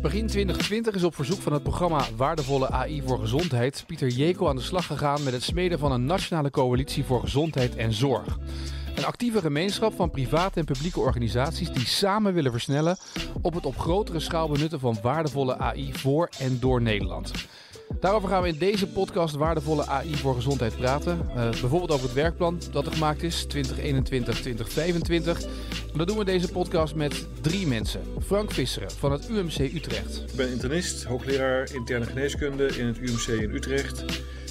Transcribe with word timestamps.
Begin 0.00 0.26
2020 0.26 0.94
is 0.94 1.04
op 1.04 1.14
verzoek 1.14 1.40
van 1.40 1.52
het 1.52 1.62
programma 1.62 2.04
Waardevolle 2.16 2.70
AI 2.70 3.02
voor 3.02 3.18
Gezondheid 3.18 3.84
Pieter 3.86 4.08
Jekel 4.08 4.48
aan 4.48 4.56
de 4.56 4.62
slag 4.62 4.86
gegaan 4.86 5.22
met 5.22 5.32
het 5.32 5.42
smeden 5.42 5.78
van 5.78 5.92
een 5.92 6.04
nationale 6.04 6.50
coalitie 6.50 7.04
voor 7.04 7.20
gezondheid 7.20 7.76
en 7.76 7.92
zorg. 7.92 8.38
Een 8.94 9.04
actieve 9.04 9.40
gemeenschap 9.40 9.94
van 9.94 10.10
private 10.10 10.58
en 10.58 10.64
publieke 10.64 11.00
organisaties 11.00 11.70
die 11.70 11.86
samen 11.86 12.34
willen 12.34 12.50
versnellen 12.50 12.96
op 13.42 13.54
het 13.54 13.66
op 13.66 13.78
grotere 13.78 14.20
schaal 14.20 14.48
benutten 14.48 14.80
van 14.80 14.98
waardevolle 15.02 15.58
AI 15.58 15.92
voor 15.92 16.28
en 16.38 16.60
door 16.60 16.82
Nederland. 16.82 17.32
Daarover 18.00 18.28
gaan 18.28 18.42
we 18.42 18.48
in 18.48 18.58
deze 18.58 18.86
podcast 18.86 19.34
waardevolle 19.34 19.86
AI 19.86 20.14
voor 20.14 20.34
gezondheid 20.34 20.76
praten. 20.76 21.20
Uh, 21.28 21.34
bijvoorbeeld 21.34 21.90
over 21.90 22.04
het 22.04 22.14
werkplan 22.14 22.58
dat 22.72 22.86
er 22.86 22.92
gemaakt 22.92 23.22
is, 23.22 23.46
2021-2025. 23.56 23.58
Dat 25.94 26.06
doen 26.06 26.18
we 26.18 26.24
deze 26.24 26.48
podcast 26.48 26.94
met 26.94 27.26
drie 27.40 27.66
mensen. 27.66 28.00
Frank 28.26 28.52
Visseren 28.52 28.90
van 28.90 29.12
het 29.12 29.28
UMC 29.28 29.58
Utrecht. 29.58 30.24
Ik 30.30 30.36
ben 30.36 30.50
internist, 30.50 31.04
hoogleraar 31.04 31.68
interne 31.72 32.06
geneeskunde 32.06 32.66
in 32.66 32.86
het 32.86 32.98
UMC 32.98 33.26
in 33.26 33.50
Utrecht. 33.54 34.00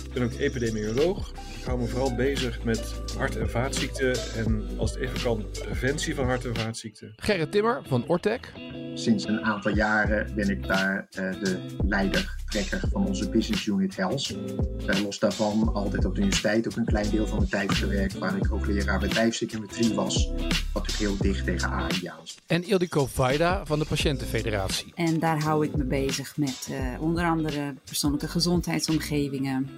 Ik 0.06 0.14
ben 0.14 0.24
ook 0.24 0.32
epidemioloog. 0.32 1.32
Ik 1.64 1.70
hou 1.70 1.82
me 1.82 1.88
vooral 1.88 2.16
bezig 2.16 2.64
met 2.64 2.94
hart- 3.18 3.38
en 3.38 3.50
vaatziekten 3.50 4.16
en 4.36 4.68
als 4.78 4.92
het 4.92 5.00
even 5.00 5.22
kan, 5.22 5.46
preventie 5.52 6.16
van 6.16 6.26
hart- 6.26 6.46
en 6.46 6.56
vaatziekten. 6.56 7.14
Gerrit 7.16 7.52
Timmer 7.52 7.82
van 7.88 8.08
Ortec. 8.08 8.52
Sinds 8.94 9.28
een 9.28 9.42
aantal 9.42 9.76
jaren 9.76 10.36
ben 10.36 10.50
ik 10.50 10.68
daar 10.68 11.08
uh, 11.20 11.32
de 11.44 11.60
leider, 11.86 12.36
trekker 12.46 12.82
van 12.92 13.06
onze 13.06 13.30
business 13.30 13.66
unit 13.66 13.96
Health. 13.96 14.30
Uh, 14.30 15.02
los 15.02 15.20
daarvan 15.20 15.74
altijd 15.74 16.06
op 16.06 16.16
de 16.16 16.22
universiteit 16.22 16.68
ook 16.68 16.76
een 16.76 16.86
klein 16.86 17.10
deel 17.10 17.28
van 17.28 17.40
de 17.40 17.48
tijd 17.48 17.72
gewerkt 17.72 18.18
waar 18.18 18.38
ik 18.38 18.46
hoogleraar 18.46 19.00
bedrijfseconometrie 19.00 19.94
was, 19.94 20.32
wat 20.74 20.82
ook 20.82 20.92
heel 20.92 21.18
dicht 21.18 21.46
tegen 21.46 21.70
AI 21.70 22.08
aan 22.08 22.24
En 22.48 22.64
Ildiko 22.64 23.06
Vaida 23.06 23.66
van 23.66 23.80
de 23.80 23.86
Patiëntenfederatie. 23.86 24.92
En 24.96 25.20
daar 25.20 25.44
hou 25.44 25.66
ik 25.66 25.76
me 25.76 25.84
bezig 25.84 26.38
met 26.38 26.68
uh, 26.72 27.02
onder 27.02 27.26
andere 27.26 27.74
persoonlijke 27.84 28.28
gezondheidsomgevingen, 28.28 29.70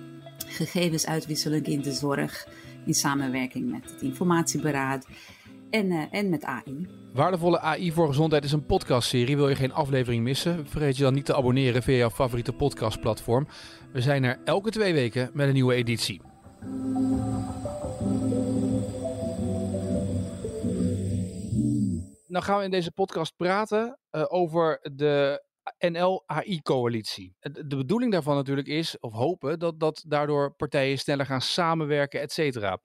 gegevensuitwisseling 0.55 1.65
in 1.65 1.81
de 1.81 1.91
zorg 1.91 2.47
in 2.85 2.93
samenwerking 2.93 3.71
met 3.71 3.91
het 3.91 4.01
informatieberaad 4.01 5.07
en, 5.69 5.85
uh, 5.85 6.03
en 6.11 6.29
met 6.29 6.43
AI. 6.43 6.87
Waardevolle 7.13 7.59
AI 7.59 7.91
voor 7.91 8.07
Gezondheid 8.07 8.43
is 8.43 8.51
een 8.51 8.65
podcastserie. 8.65 9.35
Wil 9.35 9.49
je 9.49 9.55
geen 9.55 9.73
aflevering 9.73 10.23
missen? 10.23 10.67
Vergeet 10.67 10.97
je 10.97 11.03
dan 11.03 11.13
niet 11.13 11.25
te 11.25 11.35
abonneren 11.35 11.83
via 11.83 11.95
jouw 11.95 12.09
favoriete 12.09 12.53
podcastplatform. 12.53 13.47
We 13.91 14.01
zijn 14.01 14.23
er 14.23 14.39
elke 14.43 14.69
twee 14.69 14.93
weken 14.93 15.29
met 15.33 15.47
een 15.47 15.53
nieuwe 15.53 15.73
editie. 15.73 16.21
Nou 22.27 22.43
gaan 22.43 22.57
we 22.57 22.63
in 22.63 22.71
deze 22.71 22.91
podcast 22.91 23.35
praten 23.35 23.99
uh, 24.11 24.25
over 24.27 24.79
de 24.93 25.43
NL-AI-coalitie. 25.77 27.35
De 27.39 27.75
bedoeling 27.75 28.11
daarvan 28.11 28.35
natuurlijk 28.35 28.67
is, 28.67 28.99
of 28.99 29.13
hopen, 29.13 29.59
dat, 29.59 29.79
dat 29.79 30.03
daardoor 30.07 30.53
partijen 30.55 30.97
sneller 30.97 31.25
gaan 31.25 31.41
samenwerken, 31.41 32.21
et 32.21 32.31
cetera. 32.31 32.79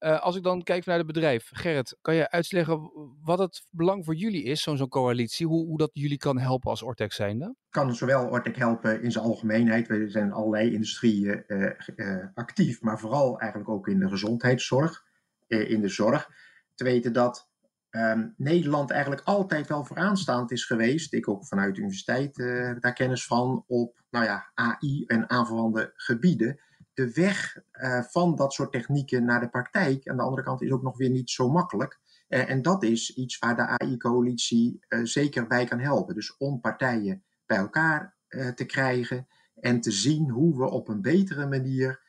Uh, 0.00 0.20
als 0.20 0.36
ik 0.36 0.42
dan 0.42 0.62
kijk 0.62 0.82
vanuit 0.82 1.02
het 1.02 1.12
bedrijf, 1.12 1.50
Gerrit, 1.52 1.96
kan 2.00 2.14
je 2.14 2.30
uitleggen 2.30 2.90
wat 3.22 3.38
het 3.38 3.66
belang 3.70 4.04
voor 4.04 4.14
jullie 4.14 4.44
is, 4.44 4.62
zo'n 4.62 4.76
zo'n 4.76 4.88
coalitie, 4.88 5.46
hoe, 5.46 5.66
hoe 5.66 5.78
dat 5.78 5.90
jullie 5.92 6.18
kan 6.18 6.38
helpen 6.38 6.70
als 6.70 6.82
Ortec 6.82 7.12
zijnde? 7.12 7.54
Kan 7.70 7.94
zowel 7.94 8.28
Ortec 8.28 8.56
helpen 8.56 9.02
in 9.02 9.12
zijn 9.12 9.24
algemeenheid, 9.24 9.88
we 9.88 10.10
zijn 10.10 10.24
in 10.24 10.32
allerlei 10.32 10.72
industrieën 10.72 11.44
uh, 11.46 11.70
uh, 11.96 12.24
actief, 12.34 12.80
maar 12.80 12.98
vooral 12.98 13.38
eigenlijk 13.38 13.70
ook 13.70 13.88
in 13.88 13.98
de 13.98 14.08
gezondheidszorg, 14.08 15.04
in 15.46 15.80
de 15.80 15.88
zorg. 15.88 16.28
Te 16.74 16.84
weten 16.84 17.12
dat 17.12 17.50
um, 17.96 18.34
Nederland 18.36 18.90
eigenlijk 18.90 19.22
altijd 19.24 19.68
wel 19.68 19.84
vooraanstaand 19.84 20.50
is 20.50 20.64
geweest, 20.64 21.12
ik 21.12 21.28
ook 21.28 21.46
vanuit 21.46 21.74
de 21.74 21.80
universiteit 21.80 22.36
daar 22.80 22.92
kennis 22.92 23.26
van, 23.26 23.64
op 23.66 24.02
nou 24.10 24.24
ja, 24.24 24.50
AI 24.54 25.04
en 25.06 25.30
aanverwante 25.30 25.92
gebieden 25.94 26.60
de 26.94 27.12
weg 27.12 27.58
uh, 27.72 28.02
van 28.02 28.36
dat 28.36 28.52
soort 28.52 28.72
technieken 28.72 29.24
naar 29.24 29.40
de 29.40 29.48
praktijk 29.48 30.08
aan 30.08 30.16
de 30.16 30.22
andere 30.22 30.42
kant 30.42 30.62
is 30.62 30.70
ook 30.70 30.82
nog 30.82 30.96
weer 30.96 31.10
niet 31.10 31.30
zo 31.30 31.50
makkelijk. 31.50 32.00
Uh, 32.28 32.50
en 32.50 32.62
dat 32.62 32.82
is 32.82 33.14
iets 33.14 33.38
waar 33.38 33.56
de 33.56 33.66
AI-coalitie 33.66 34.80
uh, 34.88 35.00
zeker 35.04 35.46
bij 35.46 35.64
kan 35.64 35.80
helpen. 35.80 36.14
Dus 36.14 36.36
om 36.36 36.60
partijen 36.60 37.22
bij 37.46 37.56
elkaar 37.58 38.20
te 38.54 38.64
krijgen 38.64 39.26
en 39.54 39.80
te 39.80 39.90
zien 39.90 40.30
hoe 40.30 40.58
we 40.58 40.70
op 40.70 40.88
een 40.88 41.02
betere 41.02 41.46
manier 41.46 42.00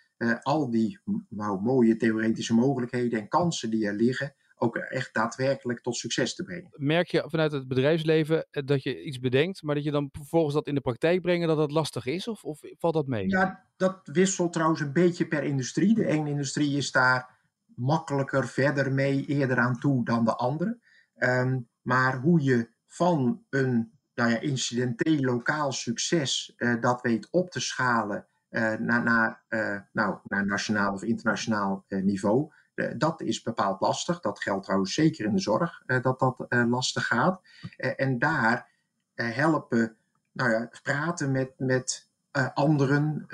al 0.41 0.69
die 0.69 0.99
nou, 1.29 1.61
mooie 1.61 1.97
theoretische 1.97 2.53
mogelijkheden 2.53 3.19
en 3.19 3.27
kansen 3.27 3.69
die 3.69 3.87
er 3.87 3.93
liggen, 3.93 4.35
ook 4.63 4.77
echt 4.77 5.13
daadwerkelijk 5.13 5.81
tot 5.81 5.95
succes 5.95 6.35
te 6.35 6.43
brengen. 6.43 6.69
Merk 6.71 7.07
je 7.07 7.23
vanuit 7.27 7.51
het 7.51 7.67
bedrijfsleven 7.67 8.47
dat 8.49 8.83
je 8.83 9.03
iets 9.03 9.19
bedenkt, 9.19 9.63
maar 9.63 9.75
dat 9.75 9.83
je 9.83 9.91
dan 9.91 10.09
vervolgens 10.11 10.53
dat 10.53 10.67
in 10.67 10.75
de 10.75 10.81
praktijk 10.81 11.21
brengt, 11.21 11.47
dat 11.47 11.57
dat 11.57 11.71
lastig 11.71 12.05
is? 12.05 12.27
Of, 12.27 12.43
of 12.43 12.59
valt 12.77 12.93
dat 12.93 13.07
mee? 13.07 13.29
Ja, 13.29 13.65
dat 13.77 13.99
wisselt 14.03 14.53
trouwens 14.53 14.81
een 14.81 14.93
beetje 14.93 15.27
per 15.27 15.43
industrie. 15.43 15.95
De 15.95 16.05
ene 16.05 16.29
industrie 16.29 16.77
is 16.77 16.91
daar 16.91 17.29
makkelijker 17.75 18.47
verder 18.47 18.93
mee, 18.93 19.25
eerder 19.25 19.57
aan 19.57 19.79
toe 19.79 20.05
dan 20.05 20.25
de 20.25 20.35
andere. 20.35 20.79
Um, 21.17 21.69
maar 21.81 22.19
hoe 22.19 22.43
je 22.43 22.69
van 22.85 23.43
een 23.49 23.91
nou 24.15 24.29
ja, 24.29 24.39
incidenteel 24.39 25.19
lokaal 25.19 25.71
succes 25.71 26.53
uh, 26.57 26.81
dat 26.81 27.01
weet 27.01 27.27
op 27.31 27.49
te 27.49 27.59
schalen 27.59 28.27
uh, 28.49 28.73
naar, 28.73 29.03
naar, 29.03 29.43
uh, 29.49 29.79
nou, 29.91 30.17
naar 30.23 30.45
nationaal 30.45 30.93
of 30.93 31.03
internationaal 31.03 31.85
niveau, 31.87 32.51
dat 32.97 33.21
is 33.21 33.41
bepaald 33.41 33.81
lastig. 33.81 34.19
Dat 34.19 34.41
geldt 34.41 34.63
trouwens 34.63 34.93
zeker 34.93 35.25
in 35.25 35.33
de 35.33 35.41
zorg, 35.41 35.83
uh, 35.85 36.01
dat 36.01 36.19
dat 36.19 36.45
uh, 36.49 36.69
lastig 36.69 37.07
gaat. 37.07 37.41
en 37.77 38.19
daar 38.19 38.71
helpen, 39.15 39.97
nou 40.31 40.51
ja, 40.51 40.69
praten 40.83 41.31
met, 41.31 41.53
met 41.57 42.11
anderen, 42.53 43.25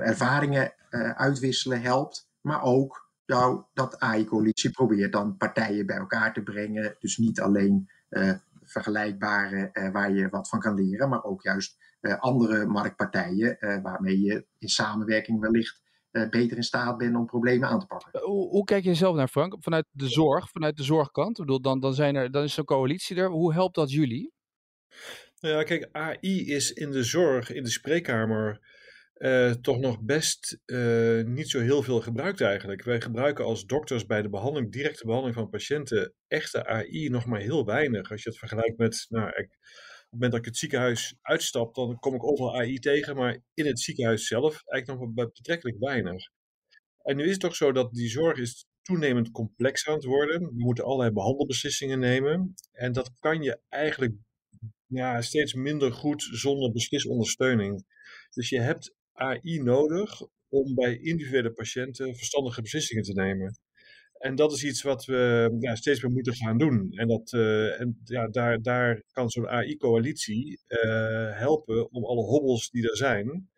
ervaringen 0.00 0.72
uitwisselen 1.16 1.82
helpt. 1.82 2.28
Maar 2.40 2.62
ook 2.62 3.08
nou, 3.26 3.62
dat 3.74 3.98
AI-coalitie 3.98 4.70
probeert 4.70 5.12
dan 5.12 5.36
partijen 5.36 5.86
bij 5.86 5.96
elkaar 5.96 6.32
te 6.32 6.42
brengen. 6.42 6.96
Dus 6.98 7.16
niet 7.16 7.40
alleen 7.40 7.90
vergelijkbare 8.62 9.90
waar 9.92 10.12
je 10.12 10.28
wat 10.28 10.48
van 10.48 10.60
kan 10.60 10.74
leren, 10.74 11.08
maar 11.08 11.24
ook 11.24 11.42
juist 11.42 11.78
andere 12.18 12.66
marktpartijen 12.66 13.80
waarmee 13.82 14.20
je 14.20 14.46
in 14.58 14.68
samenwerking 14.68 15.40
wellicht 15.40 15.82
beter 16.10 16.56
in 16.56 16.62
staat 16.62 16.98
ben 16.98 17.16
om 17.16 17.26
problemen 17.26 17.68
aan 17.68 17.80
te 17.80 17.86
pakken. 17.86 18.20
Hoe, 18.20 18.48
hoe, 18.48 18.64
kijk 18.64 18.84
je 18.84 18.94
zelf 18.94 19.16
naar 19.16 19.28
Frank? 19.28 19.56
Vanuit 19.60 19.86
de 19.90 20.08
zorg, 20.08 20.50
vanuit 20.50 20.76
de 20.76 20.82
zorgkant? 20.82 21.38
Ik 21.38 21.44
bedoel, 21.44 21.60
dan, 21.60 21.80
dan, 21.80 21.94
zijn 21.94 22.14
er, 22.14 22.30
dan 22.30 22.42
is 22.42 22.54
zo'n 22.54 22.64
coalitie 22.64 23.16
er. 23.16 23.30
Hoe 23.30 23.52
helpt 23.52 23.74
dat 23.74 23.90
jullie? 23.90 24.32
Nou 25.40 25.54
ja, 25.54 25.62
kijk, 25.62 25.88
AI 25.92 26.46
is 26.46 26.72
in 26.72 26.90
de 26.90 27.02
zorg, 27.02 27.52
in 27.52 27.62
de 27.62 27.70
spreekkamer, 27.70 28.60
uh, 29.16 29.50
toch 29.50 29.78
nog 29.78 30.00
best 30.02 30.58
uh, 30.66 31.24
niet 31.24 31.50
zo 31.50 31.60
heel 31.60 31.82
veel 31.82 32.00
gebruikt 32.00 32.40
eigenlijk. 32.40 32.84
Wij 32.84 33.00
gebruiken 33.00 33.44
als 33.44 33.66
dokters 33.66 34.06
bij 34.06 34.22
de 34.22 34.28
behandeling, 34.28 34.72
directe 34.72 35.04
behandeling 35.04 35.38
van 35.38 35.48
patiënten, 35.48 36.14
echte 36.28 36.66
AI 36.66 37.08
nog 37.08 37.26
maar 37.26 37.40
heel 37.40 37.64
weinig. 37.64 38.10
Als 38.10 38.22
je 38.22 38.28
het 38.28 38.38
vergelijkt 38.38 38.78
met, 38.78 39.06
nou, 39.08 39.30
het 40.10 40.20
moment 40.20 40.32
dat 40.32 40.40
ik 40.40 40.46
het 40.46 40.56
ziekenhuis 40.56 41.16
uitstap, 41.22 41.74
dan 41.74 41.98
kom 41.98 42.14
ik 42.14 42.24
overal 42.24 42.58
AI 42.58 42.78
tegen, 42.78 43.16
maar 43.16 43.42
in 43.54 43.66
het 43.66 43.80
ziekenhuis 43.80 44.26
zelf 44.26 44.62
eigenlijk 44.66 45.00
nog 45.00 45.32
betrekkelijk 45.32 45.78
weinig. 45.78 46.28
En 47.02 47.16
nu 47.16 47.24
is 47.24 47.30
het 47.30 47.40
toch 47.40 47.56
zo 47.56 47.72
dat 47.72 47.92
die 47.92 48.08
zorg 48.08 48.38
is 48.38 48.66
toenemend 48.82 49.30
complex 49.30 49.86
aan 49.86 49.94
het 49.94 50.04
worden. 50.04 50.40
We 50.40 50.52
moeten 50.54 50.84
allerlei 50.84 51.10
behandelbeslissingen 51.10 51.98
nemen. 51.98 52.54
En 52.72 52.92
dat 52.92 53.12
kan 53.18 53.42
je 53.42 53.60
eigenlijk 53.68 54.14
ja, 54.86 55.22
steeds 55.22 55.54
minder 55.54 55.92
goed 55.92 56.22
zonder 56.22 56.72
beslisondersteuning. 56.72 57.84
Dus 58.30 58.48
je 58.48 58.60
hebt 58.60 58.94
AI 59.12 59.62
nodig 59.62 60.20
om 60.48 60.74
bij 60.74 60.98
individuele 60.98 61.52
patiënten 61.52 62.16
verstandige 62.16 62.62
beslissingen 62.62 63.04
te 63.04 63.12
nemen. 63.12 63.58
En 64.20 64.34
dat 64.34 64.52
is 64.52 64.64
iets 64.64 64.82
wat 64.82 65.04
we 65.04 65.56
ja, 65.60 65.74
steeds 65.74 66.02
meer 66.02 66.12
moeten 66.12 66.34
gaan 66.34 66.58
doen. 66.58 66.92
En, 66.92 67.08
dat, 67.08 67.32
uh, 67.32 67.80
en 67.80 68.00
ja, 68.04 68.28
daar, 68.28 68.62
daar 68.62 69.02
kan 69.12 69.30
zo'n 69.30 69.48
AI-coalitie 69.48 70.60
uh, 70.68 71.38
helpen 71.38 71.90
om 71.90 72.04
alle 72.04 72.22
hobbels 72.22 72.70
die 72.70 72.88
er 72.90 72.96
zijn, 72.96 73.50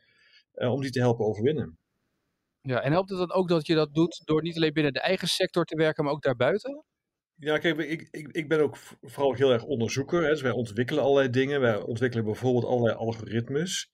uh, 0.54 0.72
om 0.72 0.80
die 0.80 0.90
te 0.90 1.00
helpen 1.00 1.26
overwinnen. 1.26 1.78
Ja, 2.60 2.82
en 2.82 2.92
helpt 2.92 3.10
het 3.10 3.18
dan 3.18 3.32
ook 3.32 3.48
dat 3.48 3.66
je 3.66 3.74
dat 3.74 3.94
doet 3.94 4.22
door 4.24 4.42
niet 4.42 4.56
alleen 4.56 4.72
binnen 4.72 4.92
de 4.92 5.00
eigen 5.00 5.28
sector 5.28 5.64
te 5.64 5.76
werken, 5.76 6.04
maar 6.04 6.12
ook 6.12 6.22
daarbuiten? 6.22 6.84
Ja, 7.34 7.58
kijk, 7.58 7.78
ik, 7.78 8.08
ik, 8.10 8.28
ik 8.28 8.48
ben 8.48 8.60
ook 8.60 8.76
vooral 9.00 9.34
heel 9.34 9.52
erg 9.52 9.64
onderzoeker. 9.64 10.22
Hè. 10.22 10.28
Dus 10.28 10.42
wij 10.42 10.50
ontwikkelen 10.50 11.02
allerlei 11.02 11.30
dingen. 11.30 11.60
Wij 11.60 11.82
ontwikkelen 11.82 12.24
bijvoorbeeld 12.24 12.64
allerlei 12.64 12.96
algoritmes. 12.96 13.90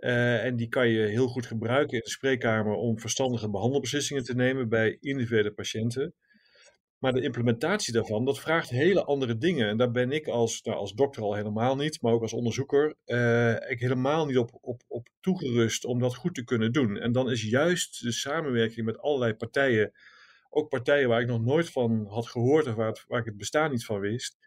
Uh, 0.00 0.44
en 0.44 0.56
die 0.56 0.68
kan 0.68 0.88
je 0.88 1.06
heel 1.06 1.28
goed 1.28 1.46
gebruiken 1.46 1.96
in 1.96 2.02
de 2.04 2.10
spreekkamer 2.10 2.74
om 2.74 3.00
verstandige 3.00 3.50
behandelbeslissingen 3.50 4.24
te 4.24 4.34
nemen 4.34 4.68
bij 4.68 4.96
individuele 5.00 5.52
patiënten. 5.52 6.14
Maar 6.98 7.12
de 7.12 7.22
implementatie 7.22 7.92
daarvan, 7.92 8.24
dat 8.24 8.40
vraagt 8.40 8.70
hele 8.70 9.04
andere 9.04 9.36
dingen. 9.36 9.68
En 9.68 9.76
daar 9.76 9.90
ben 9.90 10.12
ik 10.12 10.26
als, 10.26 10.62
nou, 10.62 10.78
als 10.78 10.92
dokter 10.92 11.22
al 11.22 11.34
helemaal 11.34 11.76
niet, 11.76 12.02
maar 12.02 12.12
ook 12.12 12.22
als 12.22 12.32
onderzoeker, 12.32 12.94
uh, 13.06 13.70
ik 13.70 13.80
helemaal 13.80 14.26
niet 14.26 14.38
op, 14.38 14.58
op, 14.60 14.82
op 14.88 15.08
toegerust 15.20 15.84
om 15.84 15.98
dat 15.98 16.14
goed 16.14 16.34
te 16.34 16.44
kunnen 16.44 16.72
doen. 16.72 16.96
En 16.96 17.12
dan 17.12 17.30
is 17.30 17.42
juist 17.42 18.02
de 18.02 18.12
samenwerking 18.12 18.86
met 18.86 18.98
allerlei 18.98 19.34
partijen, 19.34 19.92
ook 20.50 20.68
partijen 20.68 21.08
waar 21.08 21.20
ik 21.20 21.26
nog 21.26 21.44
nooit 21.44 21.70
van 21.70 22.06
had 22.06 22.28
gehoord 22.28 22.66
of 22.66 22.74
waar, 22.74 23.04
waar 23.08 23.20
ik 23.20 23.26
het 23.26 23.36
bestaan 23.36 23.70
niet 23.70 23.84
van 23.84 24.00
wist, 24.00 24.38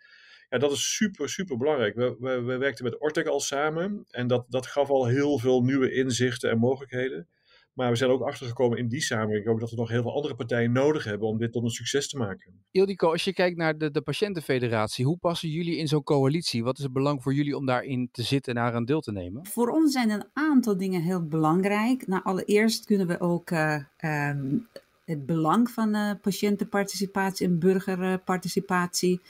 Ja, 0.54 0.60
dat 0.60 0.72
is 0.72 0.96
super, 0.96 1.30
super 1.30 1.58
belangrijk. 1.58 1.96
We, 1.96 2.16
we, 2.20 2.42
we 2.42 2.58
werkten 2.58 2.84
met 2.84 3.02
Ortec 3.02 3.28
al 3.28 3.40
samen 3.40 4.06
en 4.10 4.28
dat, 4.28 4.46
dat 4.50 4.68
gaf 4.68 4.90
al 4.90 5.06
heel 5.06 5.40
veel 5.40 5.62
nieuwe 5.62 5.94
inzichten 5.94 6.50
en 6.50 6.58
mogelijkheden. 6.58 7.28
Maar 7.74 7.90
we 7.90 7.96
zijn 7.96 8.10
ook 8.10 8.22
achtergekomen 8.22 8.78
in 8.78 8.88
die 8.88 9.02
samenwerking 9.02 9.54
ook 9.54 9.60
dat 9.60 9.70
we 9.70 9.76
nog 9.76 9.90
heel 9.90 10.02
veel 10.02 10.16
andere 10.16 10.36
partijen 10.36 10.72
nodig 10.72 11.04
hebben 11.04 11.28
om 11.28 11.38
dit 11.38 11.52
tot 11.52 11.64
een 11.64 11.70
succes 11.70 12.10
te 12.10 12.18
maken. 12.18 12.54
Ildiko, 12.72 13.12
als 13.12 13.24
je 13.24 13.34
kijkt 13.34 13.58
naar 13.58 13.78
de, 13.78 13.92
de 13.92 14.02
patiëntenfederatie, 14.02 15.06
hoe 15.06 15.18
passen 15.18 15.50
jullie 15.50 15.78
in 15.78 15.88
zo'n 15.88 16.04
coalitie? 16.04 16.64
Wat 16.64 16.78
is 16.78 16.84
het 16.84 16.94
belang 16.94 17.24
voor 17.24 17.34
jullie 17.34 17.58
om 17.58 17.66
daarin 17.66 18.10
te 18.12 18.24
zitten 18.24 18.56
en 18.56 18.74
aan 18.74 18.86
deel 18.86 19.02
te 19.02 19.12
nemen? 19.12 19.46
Voor 19.46 19.70
ons 19.70 19.92
zijn 19.92 20.10
een 20.10 20.26
aantal 20.34 20.78
dingen 20.78 21.02
heel 21.02 21.28
belangrijk. 21.28 22.08
Nou, 22.08 22.24
allereerst 22.24 22.86
kunnen 22.86 23.08
we 23.08 23.20
ook 23.20 23.52
uh, 23.52 23.80
um, 24.30 24.68
het 25.06 25.26
belang 25.26 25.70
van 25.70 25.96
uh, 25.96 26.12
patiëntenparticipatie 26.22 27.48
en 27.48 27.60
burgerparticipatie 27.60 29.22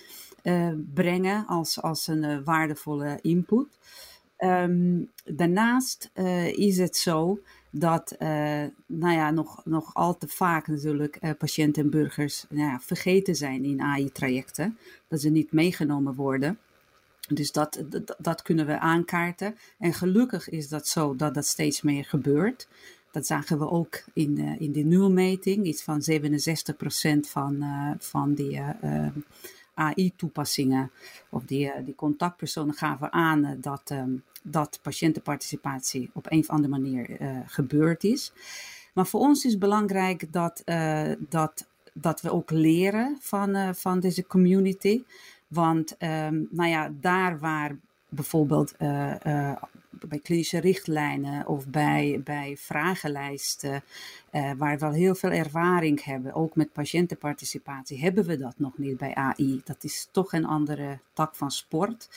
uh, 0.44 0.70
brengen 0.94 1.46
als, 1.48 1.82
als 1.82 2.08
een 2.08 2.44
waardevolle 2.44 3.20
input. 3.22 3.80
Um, 4.38 5.10
daarnaast 5.26 6.10
is 6.56 6.78
het 6.78 6.98
zo 6.98 7.40
dat 7.70 8.16
nou 8.86 9.14
ja, 9.14 9.32
nog, 9.32 9.66
nog 9.66 9.94
al 9.94 10.18
te 10.18 10.28
vaak 10.28 10.68
natuurlijk 10.68 11.38
patiënten 11.38 11.84
en 11.84 11.90
burgers 11.90 12.46
nou 12.50 12.70
ja, 12.70 12.80
vergeten 12.80 13.36
zijn 13.36 13.64
in 13.64 13.82
AI-trajecten. 13.82 14.78
Dat 15.08 15.22
ze 15.22 15.30
niet 15.30 15.52
meegenomen 15.52 16.16
worden. 16.16 16.60
Dus 17.28 17.52
dat, 17.52 17.84
dat, 18.18 18.42
kunnen 18.42 18.66
we 18.66 18.80
aankaarten. 18.80 19.56
En 19.78 19.94
gelukkig 19.94 20.50
is 20.50 20.70
dat 20.70 20.88
zo 20.88 21.16
dat 21.16 21.34
dat 21.34 21.46
steeds 21.46 21.82
meer 21.82 22.06
gebeurt. 22.06 22.68
Dat 23.12 23.26
zagen 23.26 23.60
we 23.60 23.70
ook 23.70 24.04
in, 24.14 24.40
uh, 24.40 24.62
in 24.62 24.72
de 24.72 24.84
nulmeting. 24.84 25.66
Iets 25.66 25.84
van 25.84 26.02
67% 26.12 27.20
van, 27.20 27.64
van 28.00 28.34
die 28.34 28.62
AI-toepassingen 29.74 30.92
of 31.30 31.44
die, 31.44 31.72
die 31.86 31.96
contactpersonen 31.96 32.74
gaven 32.74 33.12
aan 33.12 33.58
dat, 33.62 33.90
um, 33.92 34.24
dat 34.42 34.80
patiëntenparticipatie 34.82 36.10
op 36.14 36.32
een 36.32 36.40
of 36.40 36.50
andere 36.50 36.70
manier 36.70 37.22
uh, 37.22 37.38
gebeurd 37.46 38.04
is. 38.04 38.34
Maar 38.94 39.08
voor 39.08 39.20
ons 39.20 39.46
is 39.46 39.58
belangrijk 39.58 40.32
dat, 40.32 40.64
dat, 41.30 41.68
dat 41.94 42.22
we 42.22 42.32
ook 42.32 42.52
leren 42.52 43.18
van, 43.20 43.76
van 43.76 44.00
deze 44.00 44.28
community. 44.28 45.04
Want 45.48 45.96
um, 46.00 46.48
nou 46.52 46.70
ja, 46.70 46.92
daar 47.00 47.40
waar 47.40 47.78
bijvoorbeeld 48.10 48.76
bij 50.08 50.20
klinische 50.20 50.60
richtlijnen 50.60 51.48
of 51.48 51.68
bij, 51.68 52.22
bij 52.24 52.58
vragenlijsten, 52.58 53.84
uh, 54.32 54.52
waar 54.58 54.74
we 54.74 54.80
wel 54.80 54.92
heel 54.92 55.16
veel 55.16 55.32
ervaring 55.32 56.04
hebben, 56.04 56.34
ook 56.34 56.56
met 56.56 56.74
patiëntenparticipatie, 56.74 58.00
hebben 58.00 58.26
we 58.26 58.38
dat 58.38 58.54
nog 58.58 58.78
niet 58.78 58.98
bij 58.98 59.16
AI. 59.16 59.62
Dat 59.64 59.84
is 59.84 60.08
toch 60.12 60.34
een 60.34 60.46
andere 60.46 61.00
tak 61.14 61.36
van 61.36 61.52
sport. 61.52 62.10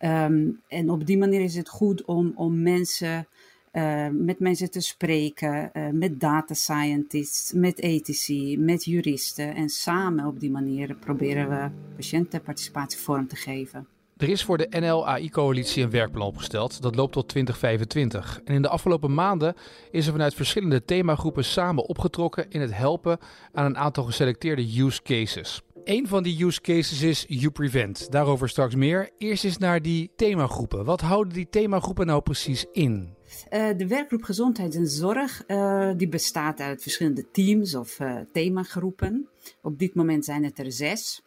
Um, 0.00 0.60
en 0.68 0.90
op 0.90 1.06
die 1.06 1.18
manier 1.18 1.40
is 1.40 1.54
het 1.54 1.68
goed 1.68 2.04
om, 2.04 2.32
om 2.34 2.62
mensen, 2.62 3.26
uh, 3.72 4.08
met 4.08 4.38
mensen 4.38 4.70
te 4.70 4.80
spreken, 4.80 5.70
uh, 5.72 5.88
met 5.88 6.20
data 6.20 6.54
scientists, 6.54 7.52
met 7.52 7.78
ethici, 7.78 8.58
met 8.58 8.84
juristen. 8.84 9.54
En 9.54 9.68
samen 9.68 10.26
op 10.26 10.40
die 10.40 10.50
manier 10.50 10.94
proberen 10.94 11.48
we 11.48 11.70
patiëntenparticipatie 11.96 12.98
vorm 12.98 13.26
te 13.26 13.36
geven. 13.36 13.86
Er 14.16 14.28
is 14.28 14.44
voor 14.44 14.58
de 14.58 14.66
NL-AI-coalitie 14.80 15.82
een 15.82 15.90
werkplan 15.90 16.26
opgesteld. 16.26 16.82
Dat 16.82 16.94
loopt 16.94 17.12
tot 17.12 17.28
2025. 17.28 18.40
En 18.44 18.54
in 18.54 18.62
de 18.62 18.68
afgelopen 18.68 19.14
maanden 19.14 19.54
is 19.90 20.06
er 20.06 20.12
vanuit 20.12 20.34
verschillende 20.34 20.84
themagroepen 20.84 21.44
samen 21.44 21.88
opgetrokken 21.88 22.46
in 22.48 22.60
het 22.60 22.74
helpen 22.74 23.18
aan 23.52 23.64
een 23.64 23.76
aantal 23.76 24.04
geselecteerde 24.04 24.80
use 24.80 25.02
cases. 25.02 25.62
Een 25.84 26.08
van 26.08 26.22
die 26.22 26.44
use 26.44 26.60
cases 26.60 27.02
is 27.02 27.24
YouPrevent. 27.28 28.10
Daarover 28.10 28.48
straks 28.48 28.74
meer. 28.74 29.10
Eerst 29.18 29.44
eens 29.44 29.58
naar 29.58 29.82
die 29.82 30.10
themagroepen. 30.16 30.84
Wat 30.84 31.00
houden 31.00 31.32
die 31.32 31.48
themagroepen 31.50 32.06
nou 32.06 32.22
precies 32.22 32.66
in? 32.72 33.14
Uh, 33.50 33.68
de 33.76 33.86
werkgroep 33.86 34.22
Gezondheid 34.22 34.74
en 34.74 34.86
Zorg 34.86 35.44
uh, 35.46 35.90
die 35.96 36.08
bestaat 36.08 36.60
uit 36.60 36.82
verschillende 36.82 37.30
teams 37.30 37.74
of 37.74 38.00
uh, 38.00 38.16
themagroepen. 38.32 39.28
Op 39.62 39.78
dit 39.78 39.94
moment 39.94 40.24
zijn 40.24 40.44
het 40.44 40.58
er 40.58 40.72
zes. 40.72 41.22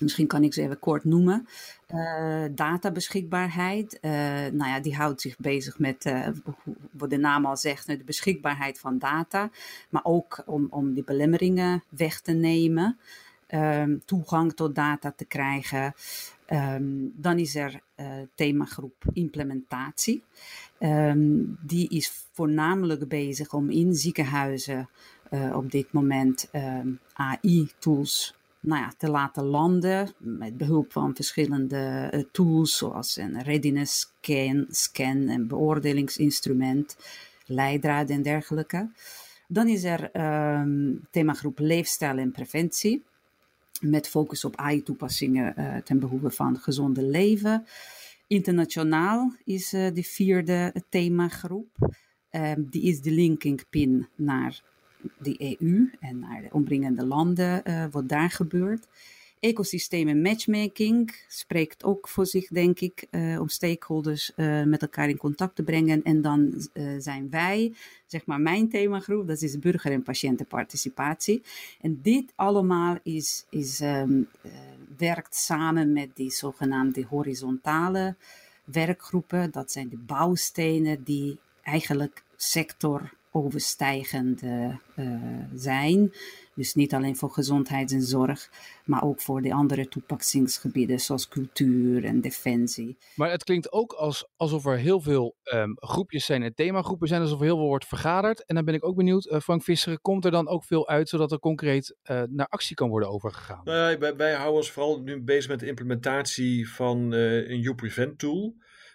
Misschien 0.00 0.26
kan 0.26 0.42
ik 0.44 0.54
ze 0.54 0.62
even 0.62 0.78
kort 0.78 1.04
noemen. 1.04 1.46
Uh, 1.94 2.44
databeschikbaarheid. 2.50 3.98
Uh, 4.00 4.10
nou 4.52 4.70
ja, 4.70 4.80
die 4.80 4.96
houdt 4.96 5.20
zich 5.20 5.38
bezig 5.38 5.78
met, 5.78 6.04
uh, 6.06 6.28
wat 6.90 7.10
de 7.10 7.16
naam 7.16 7.46
al 7.46 7.56
zegt, 7.56 7.86
de 7.86 8.04
beschikbaarheid 8.04 8.78
van 8.78 8.98
data. 8.98 9.50
Maar 9.88 10.04
ook 10.04 10.42
om, 10.46 10.66
om 10.70 10.94
die 10.94 11.04
belemmeringen 11.04 11.82
weg 11.88 12.20
te 12.20 12.32
nemen. 12.32 12.98
Um, 13.48 14.02
toegang 14.04 14.52
tot 14.52 14.74
data 14.74 15.12
te 15.16 15.24
krijgen. 15.24 15.94
Um, 16.48 17.12
dan 17.16 17.38
is 17.38 17.54
er 17.54 17.80
themagroep 18.34 19.04
implementatie. 19.12 20.22
Um, 20.78 21.58
die 21.60 21.88
is 21.88 22.12
voornamelijk 22.32 23.08
bezig 23.08 23.52
om 23.52 23.70
in 23.70 23.94
ziekenhuizen 23.94 24.88
op 25.52 25.70
dit 25.70 25.92
moment 25.92 26.48
AI-tools 27.12 28.34
nou 28.64 28.82
ja, 28.82 28.92
te 28.96 29.10
laten 29.10 29.44
landen 29.44 30.12
met 30.18 30.56
behulp 30.56 30.92
van 30.92 31.14
verschillende 31.14 32.10
uh, 32.14 32.22
tools 32.32 32.76
zoals 32.76 33.16
een 33.16 33.42
readiness 33.42 34.00
scan, 34.00 34.66
scan 34.70 35.28
en 35.28 35.46
beoordelingsinstrument, 35.46 36.96
leidraad 37.46 38.10
en 38.10 38.22
dergelijke. 38.22 38.90
Dan 39.48 39.68
is 39.68 39.84
er 39.84 40.10
um, 40.60 41.06
themagroep 41.10 41.58
leefstijl 41.58 42.18
en 42.18 42.32
preventie 42.32 43.02
met 43.80 44.08
focus 44.08 44.44
op 44.44 44.56
AI-toepassingen 44.56 45.54
uh, 45.58 45.76
ten 45.76 45.98
behoeve 45.98 46.30
van 46.30 46.58
gezonde 46.58 47.02
leven. 47.02 47.66
Internationaal 48.26 49.34
is 49.44 49.72
uh, 49.72 49.94
de 49.94 50.02
vierde 50.02 50.74
themagroep. 50.88 51.92
Um, 52.30 52.66
die 52.70 52.82
is 52.82 53.00
de 53.00 53.10
linking 53.10 53.64
pin 53.70 54.08
naar 54.14 54.62
de 55.18 55.56
EU 55.60 55.90
en 56.00 56.18
naar 56.18 56.42
de 56.42 56.48
omringende 56.52 57.06
landen 57.06 57.62
uh, 57.64 57.84
wat 57.90 58.08
daar 58.08 58.30
gebeurt. 58.30 58.86
Ecosystemen 59.40 60.22
matchmaking 60.22 61.14
spreekt 61.28 61.84
ook 61.84 62.08
voor 62.08 62.26
zich, 62.26 62.48
denk 62.48 62.80
ik, 62.80 63.06
uh, 63.10 63.40
om 63.40 63.48
stakeholders 63.48 64.32
uh, 64.36 64.62
met 64.62 64.82
elkaar 64.82 65.08
in 65.08 65.16
contact 65.16 65.56
te 65.56 65.62
brengen. 65.62 66.02
En 66.02 66.22
dan 66.22 66.68
zijn 66.98 67.30
wij, 67.30 67.74
zeg 68.06 68.26
maar 68.26 68.40
mijn 68.40 68.68
themagroep, 68.68 69.26
dat 69.26 69.42
is 69.42 69.58
burger- 69.58 69.92
en 69.92 70.02
patiëntenparticipatie. 70.02 71.42
En 71.80 71.98
dit 72.02 72.32
allemaal 72.34 72.98
is, 73.02 73.44
is, 73.50 73.80
um, 73.80 74.28
werkt 74.96 75.34
samen 75.34 75.92
met 75.92 76.16
die 76.16 76.30
zogenaamde 76.30 77.04
horizontale 77.08 78.16
werkgroepen. 78.64 79.50
Dat 79.50 79.72
zijn 79.72 79.88
de 79.88 79.98
bouwstenen 79.98 81.02
die 81.02 81.38
eigenlijk 81.62 82.22
sector 82.36 83.12
overstijgende 83.36 84.78
uh, 84.96 85.14
zijn. 85.54 86.12
Dus 86.54 86.74
niet 86.74 86.94
alleen 86.94 87.16
voor 87.16 87.30
gezondheid 87.30 87.92
en 87.92 88.02
zorg, 88.02 88.50
maar 88.84 89.02
ook 89.02 89.20
voor 89.20 89.42
de 89.42 89.52
andere 89.52 89.88
toepassingsgebieden 89.88 91.00
zoals 91.00 91.28
cultuur 91.28 92.04
en 92.04 92.20
defensie. 92.20 92.96
Maar 93.14 93.30
het 93.30 93.44
klinkt 93.44 93.72
ook 93.72 93.92
als, 93.92 94.28
alsof 94.36 94.66
er 94.66 94.76
heel 94.76 95.00
veel 95.00 95.36
um, 95.52 95.76
groepjes 95.76 96.24
zijn 96.24 96.42
en 96.42 96.54
themagroepen 96.54 97.08
zijn, 97.08 97.20
alsof 97.20 97.38
er 97.38 97.44
heel 97.44 97.56
veel 97.56 97.66
wordt 97.66 97.86
vergaderd. 97.86 98.44
En 98.44 98.54
dan 98.54 98.64
ben 98.64 98.74
ik 98.74 98.84
ook 98.84 98.96
benieuwd, 98.96 99.26
uh, 99.26 99.40
Frank 99.40 99.62
Visseren, 99.62 100.00
komt 100.00 100.24
er 100.24 100.30
dan 100.30 100.48
ook 100.48 100.64
veel 100.64 100.88
uit 100.88 101.08
zodat 101.08 101.32
er 101.32 101.38
concreet 101.38 101.96
uh, 102.10 102.22
naar 102.28 102.46
actie 102.46 102.76
kan 102.76 102.88
worden 102.88 103.08
overgegaan? 103.08 103.60
Nou, 103.64 103.98
wij, 103.98 104.16
wij, 104.16 104.32
houden 104.32 104.56
ons 104.56 104.70
vooral 104.70 105.00
nu 105.00 105.20
bezig 105.20 105.50
met 105.50 105.60
de 105.60 105.66
implementatie 105.66 106.70
van 106.70 107.12
een 107.12 107.60
YouPrevent 107.60 108.18
tool 108.18 108.54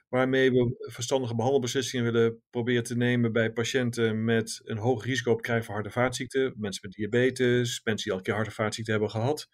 waarmee 0.10 0.52
we 0.52 0.86
verstandige 0.92 1.36
behandelbeslissingen 1.36 2.12
willen 2.12 2.42
proberen 2.50 2.84
te 2.84 2.98
nemen 2.98 3.32
bij 3.32 3.52
patiënten 3.52 4.24
met 4.24 4.62
een 4.64 4.78
hoog 4.78 5.06
risico 5.06 5.32
op 5.32 5.42
krijgen 5.42 5.66
van 5.66 5.74
hart- 5.74 5.86
en 5.86 5.92
vaatziekten, 5.92 6.54
mensen 6.58 6.82
met 6.88 6.92
diabetes, 6.92 7.82
mensen 7.84 8.04
die 8.04 8.12
al 8.12 8.18
een 8.18 8.24
keer 8.24 8.34
hart- 8.34 8.48
en 8.48 8.54
vaatziekten 8.54 8.94
hebben 8.94 9.12
gehad. 9.12 9.48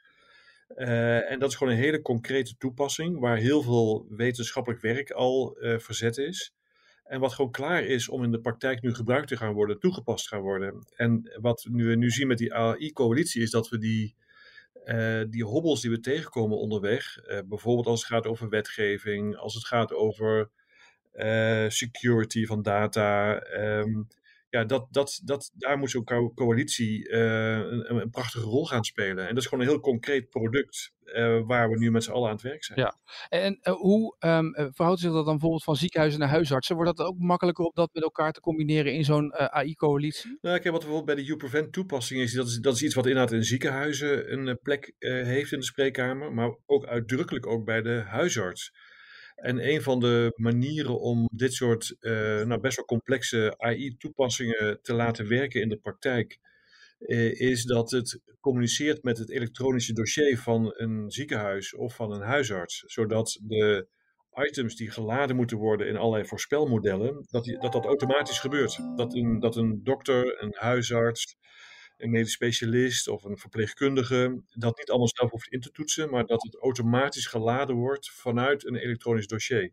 Uh, 0.75 1.31
en 1.31 1.39
dat 1.39 1.49
is 1.49 1.55
gewoon 1.55 1.73
een 1.73 1.79
hele 1.79 2.01
concrete 2.01 2.55
toepassing 2.57 3.19
waar 3.19 3.37
heel 3.37 3.61
veel 3.61 4.05
wetenschappelijk 4.09 4.81
werk 4.81 5.11
al 5.11 5.57
uh, 5.59 5.77
verzet 5.77 6.17
is. 6.17 6.53
En 7.03 7.19
wat 7.19 7.33
gewoon 7.33 7.51
klaar 7.51 7.83
is 7.83 8.09
om 8.09 8.23
in 8.23 8.31
de 8.31 8.41
praktijk 8.41 8.81
nu 8.81 8.93
gebruikt 8.93 9.27
te 9.27 9.37
gaan 9.37 9.53
worden, 9.53 9.79
toegepast 9.79 10.27
gaan 10.27 10.41
worden. 10.41 10.87
En 10.95 11.37
wat 11.41 11.67
we 11.71 11.95
nu 11.95 12.09
zien 12.09 12.27
met 12.27 12.37
die 12.37 12.53
AI-coalitie 12.53 13.41
is 13.41 13.49
dat 13.49 13.69
we 13.69 13.77
die, 13.77 14.15
uh, 14.85 15.23
die 15.29 15.43
hobbels 15.43 15.81
die 15.81 15.89
we 15.91 15.99
tegenkomen 15.99 16.57
onderweg, 16.57 17.19
uh, 17.27 17.39
bijvoorbeeld 17.45 17.87
als 17.87 17.99
het 17.99 18.09
gaat 18.11 18.27
over 18.27 18.49
wetgeving, 18.49 19.37
als 19.37 19.53
het 19.53 19.65
gaat 19.65 19.93
over 19.93 20.49
uh, 21.13 21.69
security 21.69 22.45
van 22.45 22.61
data, 22.61 23.43
um, 23.53 24.07
ja, 24.55 24.65
dat, 24.65 24.87
dat, 24.91 25.21
dat, 25.23 25.51
daar 25.53 25.77
moet 25.77 25.89
zo'n 25.89 26.33
coalitie 26.35 27.11
een, 27.13 27.95
een, 27.95 28.09
prachtige 28.09 28.45
rol 28.45 28.65
gaan 28.65 28.83
spelen. 28.83 29.27
En 29.27 29.33
dat 29.33 29.43
is 29.43 29.49
gewoon 29.49 29.63
een 29.63 29.69
heel 29.69 29.79
concreet 29.79 30.29
product 30.29 30.93
waar 31.45 31.69
we 31.69 31.77
nu 31.77 31.91
met 31.91 32.03
z'n 32.03 32.11
allen 32.11 32.27
aan 32.27 32.35
het 32.35 32.43
werk 32.43 32.63
zijn. 32.63 32.79
Ja, 32.79 32.97
en 33.29 33.59
hoe 33.71 34.15
um, 34.19 34.53
verhoudt 34.73 34.99
zich 34.99 35.11
dat 35.11 35.25
dan 35.25 35.33
bijvoorbeeld 35.33 35.63
van 35.63 35.75
ziekenhuizen 35.75 36.19
naar 36.19 36.29
huisartsen? 36.29 36.75
Wordt 36.75 36.97
dat 36.97 37.07
ook 37.07 37.17
makkelijker 37.17 37.65
om 37.65 37.71
dat 37.73 37.89
met 37.93 38.03
elkaar 38.03 38.31
te 38.31 38.39
combineren 38.39 38.93
in 38.93 39.03
zo'n 39.03 39.33
AI-coalitie? 39.33 40.37
Nou, 40.41 40.59
kijk, 40.59 40.73
wat 40.73 40.83
bijvoorbeeld 40.83 41.15
bij 41.15 41.25
de 41.25 41.31
UPrevent 41.31 41.73
toepassing 41.73 42.21
is, 42.21 42.33
dat 42.33 42.47
is, 42.47 42.57
dat 42.57 42.75
is 42.75 42.83
iets 42.83 42.95
wat 42.95 43.05
inderdaad 43.05 43.31
in 43.31 43.43
ziekenhuizen 43.43 44.33
een 44.33 44.59
plek 44.61 44.93
heeft 44.99 45.51
in 45.51 45.59
de 45.59 45.65
spreekkamer, 45.65 46.33
maar 46.33 46.57
ook 46.65 46.85
uitdrukkelijk 46.85 47.47
ook 47.47 47.65
bij 47.65 47.81
de 47.81 48.03
huisarts. 48.07 48.73
En 49.35 49.69
een 49.69 49.81
van 49.81 49.99
de 49.99 50.33
manieren 50.35 50.99
om 50.99 51.29
dit 51.33 51.53
soort 51.53 51.95
uh, 51.99 52.11
nou, 52.43 52.59
best 52.59 52.75
wel 52.75 52.85
complexe 52.85 53.53
AI-toepassingen 53.57 54.79
te 54.81 54.93
laten 54.93 55.27
werken 55.27 55.61
in 55.61 55.69
de 55.69 55.77
praktijk, 55.77 56.39
uh, 56.99 57.39
is 57.39 57.63
dat 57.63 57.91
het 57.91 58.21
communiceert 58.39 59.03
met 59.03 59.17
het 59.17 59.29
elektronische 59.29 59.93
dossier 59.93 60.37
van 60.37 60.73
een 60.75 61.11
ziekenhuis 61.11 61.75
of 61.75 61.95
van 61.95 62.11
een 62.11 62.21
huisarts, 62.21 62.83
zodat 62.85 63.39
de 63.41 63.87
items 64.33 64.75
die 64.75 64.91
geladen 64.91 65.35
moeten 65.35 65.57
worden 65.57 65.87
in 65.87 65.97
allerlei 65.97 66.25
voorspelmodellen, 66.25 67.25
dat 67.29 67.45
dat, 67.45 67.71
dat 67.71 67.85
automatisch 67.85 68.39
gebeurt. 68.39 68.79
Dat 68.95 69.15
een, 69.15 69.39
dat 69.39 69.55
een 69.55 69.83
dokter, 69.83 70.43
een 70.43 70.55
huisarts, 70.57 71.37
een 71.97 72.09
medisch 72.09 72.33
specialist 72.33 73.07
of 73.07 73.23
een 73.23 73.37
verpleegkundige 73.37 74.41
dat 74.53 74.77
niet 74.77 74.89
allemaal 74.89 75.09
zelf 75.13 75.31
hoeft 75.31 75.51
in 75.51 75.59
te 75.59 75.71
toetsen, 75.71 76.09
maar 76.09 76.25
dat 76.25 76.43
het 76.43 76.55
automatisch 76.55 77.27
geladen 77.27 77.75
wordt 77.75 78.11
vanuit 78.11 78.65
een 78.65 78.75
elektronisch 78.75 79.27
dossier. 79.27 79.71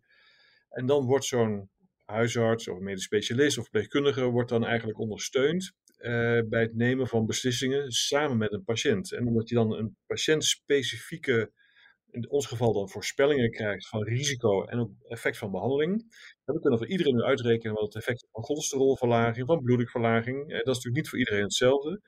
En 0.69 0.87
dan 0.87 1.05
wordt 1.05 1.25
zo'n 1.25 1.71
huisarts 2.05 2.69
of 2.69 2.79
medisch 2.79 3.05
specialist 3.05 3.59
of 3.59 3.63
verpleegkundige 3.63 4.25
wordt 4.25 4.49
dan 4.49 4.67
eigenlijk 4.67 4.99
ondersteund 4.99 5.73
uh, 5.99 6.41
bij 6.49 6.61
het 6.61 6.75
nemen 6.75 7.09
van 7.09 7.27
beslissingen 7.27 7.91
samen 7.91 8.37
met 8.37 8.53
een 8.53 8.65
patiënt. 8.65 9.13
En 9.13 9.27
omdat 9.27 9.49
je 9.49 9.55
dan 9.55 9.73
een 9.73 9.97
patiëntspecifieke, 10.07 11.53
in 12.13 12.31
ons 12.31 12.47
geval 12.47 12.73
dan 12.73 12.89
voorspellingen 12.89 13.51
krijgt 13.51 13.89
van 13.89 14.03
risico 14.05 14.65
en 14.65 14.79
ook 14.79 14.91
effect 15.09 15.39
van 15.39 15.51
behandeling, 15.51 15.99
dan 16.45 16.61
kunnen 16.61 16.79
we 16.79 16.85
voor 16.85 16.93
iedereen 16.93 17.15
nu 17.15 17.23
uitrekenen 17.23 17.75
wat 17.75 17.85
het 17.85 17.95
effect 17.95 18.23
is 18.23 18.29
van 18.33 18.45
cholesterolverlaging, 18.45 19.47
van 19.47 19.63
bloeddrukverlaging. 19.63 20.39
Dat 20.49 20.59
is 20.59 20.65
natuurlijk 20.65 20.95
niet 20.95 21.09
voor 21.09 21.19
iedereen 21.19 21.43
hetzelfde. 21.43 22.01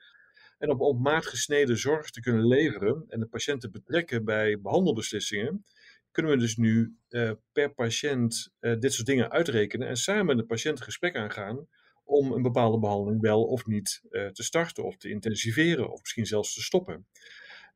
En 0.57 0.69
om 0.69 0.81
op 0.81 0.99
maat 0.99 1.25
gesneden 1.25 1.77
zorg 1.77 2.09
te 2.09 2.21
kunnen 2.21 2.47
leveren 2.47 3.05
en 3.07 3.19
de 3.19 3.27
patiënt 3.27 3.61
te 3.61 3.69
betrekken 3.69 4.25
bij 4.25 4.59
behandelbeslissingen, 4.61 5.65
kunnen 6.11 6.31
we 6.31 6.37
dus 6.37 6.55
nu 6.55 6.97
uh, 7.09 7.31
per 7.51 7.73
patiënt 7.73 8.53
uh, 8.59 8.79
dit 8.79 8.93
soort 8.93 9.07
dingen 9.07 9.31
uitrekenen 9.31 9.87
en 9.87 9.97
samen 9.97 10.25
met 10.25 10.37
de 10.37 10.45
patiënt 10.45 10.81
gesprek 10.81 11.15
aangaan 11.15 11.67
om 12.03 12.31
een 12.31 12.41
bepaalde 12.41 12.79
behandeling 12.79 13.21
wel 13.21 13.43
of 13.43 13.65
niet 13.65 14.01
te 14.09 14.43
starten 14.43 14.83
of 14.83 14.97
te 14.97 15.09
intensiveren 15.09 15.91
of 15.91 15.99
misschien 15.99 16.25
zelfs 16.25 16.53
te 16.53 16.61
stoppen. 16.61 17.07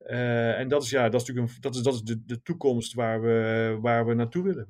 En 0.06 0.68
dat 0.68 0.84
is, 0.84 0.90
ja, 0.90 1.10
dat 1.10 1.22
is 1.22 1.28
natuurlijk 1.28 1.56
een, 1.56 1.62
dat 1.62 1.76
is, 1.76 1.82
dat 1.82 1.94
is 1.94 2.02
de, 2.02 2.26
de 2.26 2.42
toekomst 2.42 2.94
waar 2.94 3.22
we, 3.22 3.78
waar 3.82 4.06
we 4.06 4.14
naartoe 4.14 4.44
willen. 4.44 4.68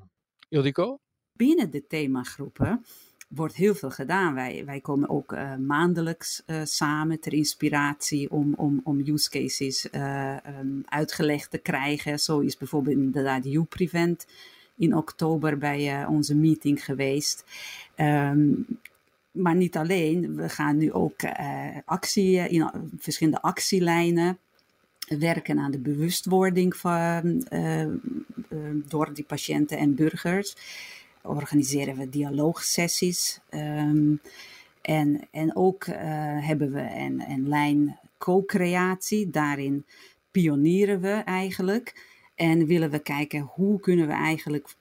Ildiko? 0.49 0.99
binnen 1.39 1.71
de 1.71 1.87
themagroepen 1.87 2.85
wordt 3.27 3.55
heel 3.55 3.75
veel 3.75 3.89
gedaan. 3.89 4.33
Wij, 4.33 4.65
wij 4.65 4.79
komen 4.79 5.09
ook 5.09 5.31
uh, 5.31 5.55
maandelijks 5.55 6.43
uh, 6.45 6.61
samen 6.63 7.19
ter 7.19 7.33
inspiratie 7.33 8.31
om, 8.31 8.53
om, 8.53 8.81
om 8.83 8.99
use 9.05 9.29
cases 9.29 9.87
uh, 9.91 10.37
um, 10.59 10.83
uitgelegd 10.85 11.51
te 11.51 11.57
krijgen. 11.57 12.19
Zo 12.19 12.39
is 12.39 12.57
bijvoorbeeld 12.57 12.97
inderdaad 12.97 13.45
U-Prevent 13.45 14.27
in 14.75 14.95
oktober 14.95 15.57
bij 15.57 16.05
onze 16.05 16.35
meeting 16.35 16.85
geweest. 16.85 17.45
Um, 17.95 18.65
maar 19.31 19.55
niet 19.55 19.77
alleen, 19.77 20.35
we 20.35 20.49
gaan 20.49 20.77
nu 20.77 20.91
ook 20.91 21.15
actie, 21.85 22.49
in 22.49 22.69
verschillende 22.97 23.41
actielijnen 23.41 24.37
werken 25.17 25.59
aan 25.59 25.71
de 25.71 25.79
bewustwording 25.79 26.75
van, 26.75 27.47
door 28.87 29.13
die 29.13 29.23
patiënten 29.23 29.77
en 29.77 29.95
burgers 29.95 30.55
organiseren 31.21 31.97
we 31.97 32.09
dialoogsessies. 32.09 33.39
Um, 33.49 34.21
en, 34.81 35.27
en 35.31 35.55
ook 35.55 35.85
uh, 35.85 35.95
hebben 36.47 36.71
we 36.71 36.81
een, 36.81 37.23
een 37.27 37.47
lijn 37.47 37.99
co-creatie. 38.17 39.29
Daarin 39.29 39.85
pionieren 40.31 41.01
we 41.01 41.11
eigenlijk. 41.25 42.17
En 42.35 42.65
willen 42.65 42.89
we 42.89 42.99
kijken 42.99 43.41
hoe 43.41 43.79
kunnen 43.79 44.07
we 44.07 44.13
eigenlijk 44.13 44.75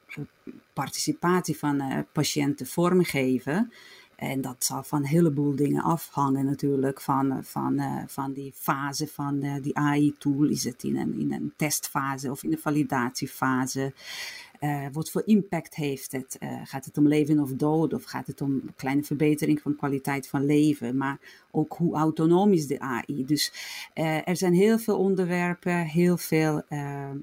participatie 0.73 1.56
van 1.56 2.06
patiënten 2.12 2.66
vormgeven. 2.66 3.73
En 4.19 4.41
dat 4.41 4.65
zal 4.65 4.83
van 4.83 4.99
een 4.99 5.07
heleboel 5.07 5.55
dingen 5.55 5.83
afhangen 5.83 6.45
natuurlijk. 6.45 7.01
Van, 7.01 7.45
van, 7.45 7.81
uh, 7.81 8.03
van 8.07 8.33
die 8.33 8.53
fase 8.55 9.07
van 9.07 9.45
uh, 9.45 9.55
die 9.63 9.77
AI-tool. 9.77 10.45
Is 10.45 10.65
het 10.65 10.83
in 10.83 10.97
een, 10.97 11.19
in 11.19 11.33
een 11.33 11.53
testfase 11.57 12.31
of 12.31 12.43
in 12.43 12.53
een 12.53 12.59
validatiefase? 12.59 13.93
Uh, 14.61 14.87
wat 14.93 15.11
voor 15.11 15.23
impact 15.25 15.75
heeft 15.75 16.13
het? 16.13 16.39
Gaat 16.65 16.85
het 16.85 16.99
om 16.99 17.09
leven 17.09 17.41
of 17.41 17.53
dood? 17.53 17.93
Of 17.93 18.05
gaat 18.05 18.27
het 18.27 18.41
om 18.41 18.51
een 18.51 18.73
kleine 18.77 19.03
verbetering 19.03 19.61
van 19.61 19.77
kwaliteit 19.77 20.29
van 20.29 20.47
leven? 20.47 20.97
Maar 20.97 21.19
ook 21.51 21.75
hoe 21.77 21.97
autonoom 21.97 22.53
is 22.53 22.67
de 22.67 22.81
AI? 22.81 23.25
Dus 23.27 23.53
er 24.25 24.37
zijn 24.37 24.55
heel 24.55 24.79
veel 24.79 24.99
onderwerpen, 24.99 25.85
heel 25.85 26.17
veel 26.17 26.63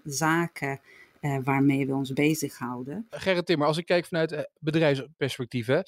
zaken 0.03 0.79
uh, 1.25 1.37
waarmee 1.43 1.85
we 1.85 1.93
ons 1.93 2.13
bezighouden. 2.13 3.05
Gerrit 3.09 3.45
Timmer, 3.45 3.67
als 3.67 3.77
ik 3.77 3.85
kijk 3.85 4.05
vanuit 4.05 4.49
bedrijfsperspectief. 4.59 5.67
Hè, 5.67 5.79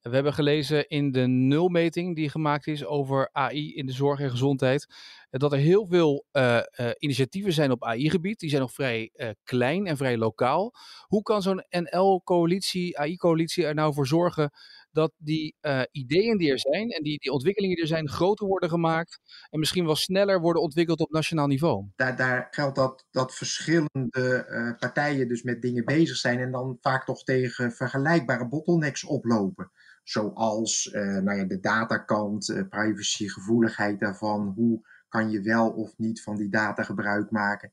we 0.00 0.10
hebben 0.10 0.32
gelezen 0.32 0.88
in 0.88 1.12
de 1.12 1.26
nulmeting 1.26 2.16
die 2.16 2.28
gemaakt 2.28 2.66
is 2.66 2.84
over 2.84 3.28
AI 3.32 3.74
in 3.74 3.86
de 3.86 3.92
zorg 3.92 4.20
en 4.20 4.30
gezondheid. 4.30 4.86
Dat 5.30 5.52
er 5.52 5.58
heel 5.58 5.86
veel 5.86 6.26
initiatieven 6.98 7.52
zijn 7.52 7.70
op 7.70 7.84
AI-gebied. 7.84 8.38
Die 8.38 8.48
zijn 8.48 8.62
nog 8.62 8.72
vrij 8.72 9.10
klein 9.44 9.86
en 9.86 9.96
vrij 9.96 10.16
lokaal. 10.16 10.74
Hoe 11.06 11.22
kan 11.22 11.42
zo'n 11.42 11.64
NL-coalitie, 11.70 12.98
AI-coalitie 12.98 13.66
er 13.66 13.74
nou 13.74 13.94
voor 13.94 14.06
zorgen 14.06 14.50
dat 14.96 15.12
die 15.16 15.56
uh, 15.62 15.82
ideeën 15.90 16.36
die 16.36 16.50
er 16.50 16.58
zijn 16.58 16.90
en 16.90 17.02
die, 17.02 17.18
die 17.18 17.30
ontwikkelingen 17.30 17.74
die 17.74 17.84
er 17.84 17.90
zijn 17.90 18.08
groter 18.08 18.46
worden 18.46 18.68
gemaakt 18.68 19.18
en 19.50 19.58
misschien 19.58 19.84
wel 19.84 19.96
sneller 19.96 20.40
worden 20.40 20.62
ontwikkeld 20.62 21.00
op 21.00 21.10
nationaal 21.10 21.46
niveau. 21.46 21.86
Daar, 21.96 22.16
daar 22.16 22.48
geldt 22.50 22.76
dat, 22.76 23.06
dat 23.10 23.34
verschillende 23.34 24.46
uh, 24.48 24.78
partijen 24.78 25.28
dus 25.28 25.42
met 25.42 25.62
dingen 25.62 25.84
bezig 25.84 26.16
zijn 26.16 26.38
en 26.38 26.50
dan 26.50 26.78
vaak 26.80 27.04
toch 27.04 27.22
tegen 27.24 27.72
vergelijkbare 27.72 28.48
bottlenecks 28.48 29.04
oplopen. 29.04 29.70
Zoals 30.02 30.86
uh, 30.86 31.02
nou 31.02 31.38
ja, 31.38 31.44
de 31.44 31.60
datakant, 31.60 32.66
privacygevoeligheid 32.68 34.00
daarvan, 34.00 34.52
hoe 34.56 34.80
kan 35.08 35.30
je 35.30 35.40
wel 35.40 35.70
of 35.70 35.94
niet 35.96 36.22
van 36.22 36.36
die 36.36 36.48
data 36.48 36.82
gebruik 36.82 37.30
maken. 37.30 37.72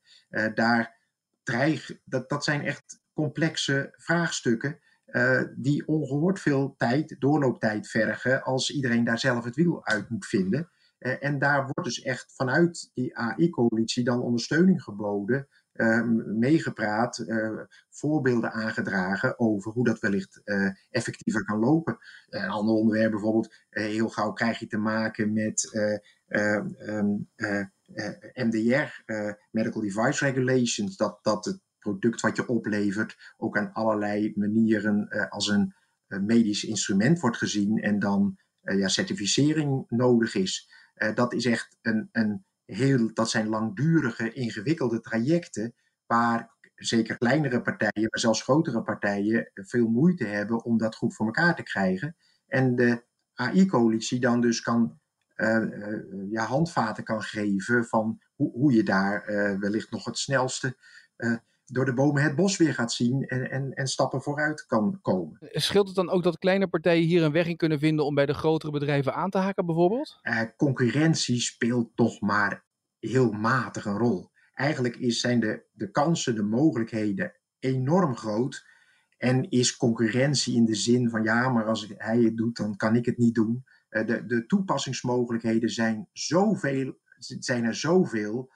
daar 0.53 0.97
dreig, 1.43 1.91
dat, 2.05 2.29
dat 2.29 2.43
zijn 2.43 2.61
echt 2.61 3.01
complexe 3.13 3.93
vraagstukken 3.97 4.79
uh, 5.13 5.41
die 5.55 5.87
ongehoord 5.87 6.39
veel 6.39 6.73
tijd, 6.77 7.15
doorlooptijd 7.19 7.87
vergen 7.87 8.43
als 8.43 8.71
iedereen 8.71 9.03
daar 9.03 9.19
zelf 9.19 9.43
het 9.43 9.55
wiel 9.55 9.85
uit 9.85 10.09
moet 10.09 10.25
vinden. 10.25 10.69
Uh, 10.99 11.23
en 11.23 11.39
daar 11.39 11.61
wordt 11.61 11.83
dus 11.83 12.01
echt 12.01 12.33
vanuit 12.35 12.91
die 12.93 13.17
AI-coalitie 13.17 14.03
dan 14.03 14.21
ondersteuning 14.21 14.83
geboden, 14.83 15.47
uh, 15.73 16.03
meegepraat, 16.25 17.25
voorbeelden 17.89 18.51
aangedragen 18.51 19.39
over 19.39 19.71
hoe 19.71 19.85
dat 19.85 19.99
wellicht 19.99 20.41
effectiever 20.89 21.43
kan 21.45 21.59
lopen. 21.59 21.97
een 22.29 22.49
ander 22.49 22.75
onderwerp 22.75 23.11
bijvoorbeeld, 23.11 23.55
heel 23.69 24.09
gauw 24.09 24.31
krijg 24.31 24.59
je 24.59 24.67
te 24.67 24.77
maken 24.77 25.33
met 25.33 25.69
MDR, 28.33 29.03
Medical 29.51 29.81
Device 29.81 30.25
Regulations, 30.25 30.97
dat, 30.97 31.19
dat 31.21 31.45
het 31.45 31.61
product 31.83 32.21
wat 32.21 32.35
je 32.35 32.47
oplevert 32.47 33.33
ook 33.37 33.57
aan 33.57 33.73
allerlei 33.73 34.31
manieren 34.35 35.07
uh, 35.09 35.29
als 35.29 35.47
een 35.47 35.73
uh, 36.07 36.19
medisch 36.19 36.63
instrument 36.63 37.19
wordt 37.19 37.37
gezien 37.37 37.81
en 37.81 37.99
dan 37.99 38.37
uh, 38.63 38.79
ja, 38.79 38.87
certificering 38.87 39.85
nodig 39.89 40.35
is. 40.35 40.71
dat 41.15 41.33
is 41.33 41.45
echt 41.45 41.77
een, 41.81 42.09
een 42.11 42.45
heel, 42.65 43.13
dat 43.13 43.29
zijn 43.29 43.47
langdurige, 43.47 44.33
ingewikkelde 44.33 45.01
trajecten 45.01 45.73
waar 46.05 46.51
zeker 46.75 47.17
kleinere 47.17 47.61
partijen, 47.61 48.07
maar 48.09 48.19
zelfs 48.19 48.41
grotere 48.41 48.83
partijen 48.83 49.51
veel 49.53 49.87
moeite 49.87 50.25
hebben 50.25 50.63
om 50.63 50.77
dat 50.77 50.95
goed 50.95 51.15
voor 51.15 51.25
elkaar 51.25 51.55
te 51.55 51.63
krijgen. 51.63 52.15
En 52.47 52.75
de 52.75 53.03
AI-coalitie 53.33 54.19
dan 54.19 54.41
dus 54.41 54.61
kan 54.61 54.99
ja, 56.29 56.45
handvaten 56.45 57.03
kan 57.03 57.21
geven 57.21 57.85
van 57.85 58.21
hoe, 58.35 58.51
hoe 58.51 58.73
je 58.73 58.83
daar 58.83 59.25
wellicht 59.59 59.91
nog 59.91 60.05
het 60.05 60.17
snelste 60.17 60.77
door 61.65 61.85
de 61.85 61.93
bomen 61.93 62.23
het 62.23 62.35
bos 62.35 62.57
weer 62.57 62.73
gaat 62.73 62.93
zien 62.93 63.27
en, 63.27 63.51
en, 63.51 63.73
en 63.73 63.87
stappen 63.87 64.21
vooruit 64.21 64.65
kan 64.65 64.99
komen. 65.01 65.37
Scheelt 65.41 65.87
het 65.87 65.95
dan 65.95 66.09
ook 66.09 66.23
dat 66.23 66.37
kleine 66.37 66.67
partijen 66.67 67.07
hier 67.07 67.23
een 67.23 67.31
weg 67.31 67.47
in 67.47 67.57
kunnen 67.57 67.79
vinden 67.79 68.05
om 68.05 68.15
bij 68.15 68.25
de 68.25 68.33
grotere 68.33 68.71
bedrijven 68.71 69.13
aan 69.13 69.29
te 69.29 69.37
haken 69.37 69.65
bijvoorbeeld? 69.65 70.19
Uh, 70.23 70.41
concurrentie 70.57 71.39
speelt 71.39 71.95
toch 71.95 72.21
maar 72.21 72.65
heel 72.99 73.31
matig 73.31 73.85
een 73.85 73.97
rol. 73.97 74.31
Eigenlijk 74.53 74.95
is, 74.95 75.19
zijn 75.19 75.39
de, 75.39 75.63
de 75.71 75.91
kansen, 75.91 76.35
de 76.35 76.43
mogelijkheden 76.43 77.33
enorm 77.59 78.15
groot. 78.15 78.65
En 79.17 79.49
is 79.49 79.77
concurrentie 79.77 80.55
in 80.55 80.65
de 80.65 80.75
zin 80.75 81.09
van 81.09 81.23
ja, 81.23 81.49
maar 81.49 81.65
als 81.65 81.93
hij 81.97 82.19
het 82.19 82.37
doet, 82.37 82.57
dan 82.57 82.75
kan 82.75 82.95
ik 82.95 83.05
het 83.05 83.17
niet 83.17 83.35
doen. 83.35 83.63
de, 83.89 84.23
de 84.25 84.45
toepassingsmogelijkheden 84.45 85.69
zijn, 85.69 86.07
zoveel, 86.11 86.99
zijn 87.17 87.63
er 87.63 87.75
zoveel 87.75 88.51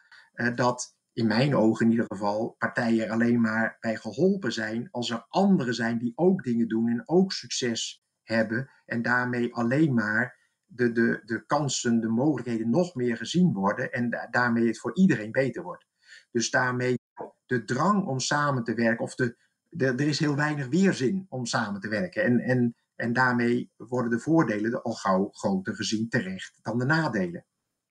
dat 0.55 0.96
in 1.17 1.27
mijn 1.27 1.55
ogen 1.55 1.85
in 1.85 1.91
ieder 1.91 2.05
geval 2.07 2.55
partijen 2.57 3.09
alleen 3.09 3.41
maar 3.41 3.77
bij 3.79 3.95
geholpen 3.95 4.53
zijn 4.53 4.87
als 4.91 5.09
er 5.09 5.25
anderen 5.29 5.73
zijn 5.73 5.97
die 5.97 6.11
ook 6.15 6.43
dingen 6.43 6.67
doen 6.67 6.89
en 6.89 7.03
ook 7.05 7.31
succes 7.31 8.03
hebben 8.23 8.69
en 8.85 9.01
daarmee 9.01 9.53
alleen 9.53 9.93
maar 9.93 10.37
de, 10.65 10.91
de, 10.91 11.21
de 11.25 11.45
kansen, 11.45 11.99
de 11.99 12.07
mogelijkheden 12.07 12.69
nog 12.69 12.95
meer 12.95 13.17
gezien 13.17 13.53
worden 13.53 13.91
en 13.91 14.27
daarmee 14.31 14.67
het 14.67 14.79
voor 14.79 14.95
iedereen 14.95 15.31
beter 15.31 15.63
wordt. 15.63 15.85
Dus 16.31 16.49
daarmee 16.49 16.99
de 17.45 17.63
drang 17.63 18.05
om 18.05 18.19
samen 18.19 18.63
te 18.63 18.73
werken, 18.73 19.03
of 19.03 19.15
de, 19.15 19.37
de, 19.69 19.85
er 19.85 20.07
is 20.07 20.19
heel 20.19 20.35
weinig 20.35 20.67
weerzin 20.67 21.25
om 21.29 21.45
samen 21.45 21.81
te 21.81 21.89
werken. 21.89 22.23
En, 22.23 22.39
en, 22.39 22.75
en 22.95 23.13
daarmee 23.13 23.71
worden 23.77 24.11
de 24.11 24.19
voordelen 24.19 24.81
al 24.81 24.93
gauw 24.93 25.29
groter 25.31 25.75
gezien 25.75 26.09
terecht 26.09 26.59
dan 26.61 26.79
de 26.79 26.85
nadelen. 26.85 27.45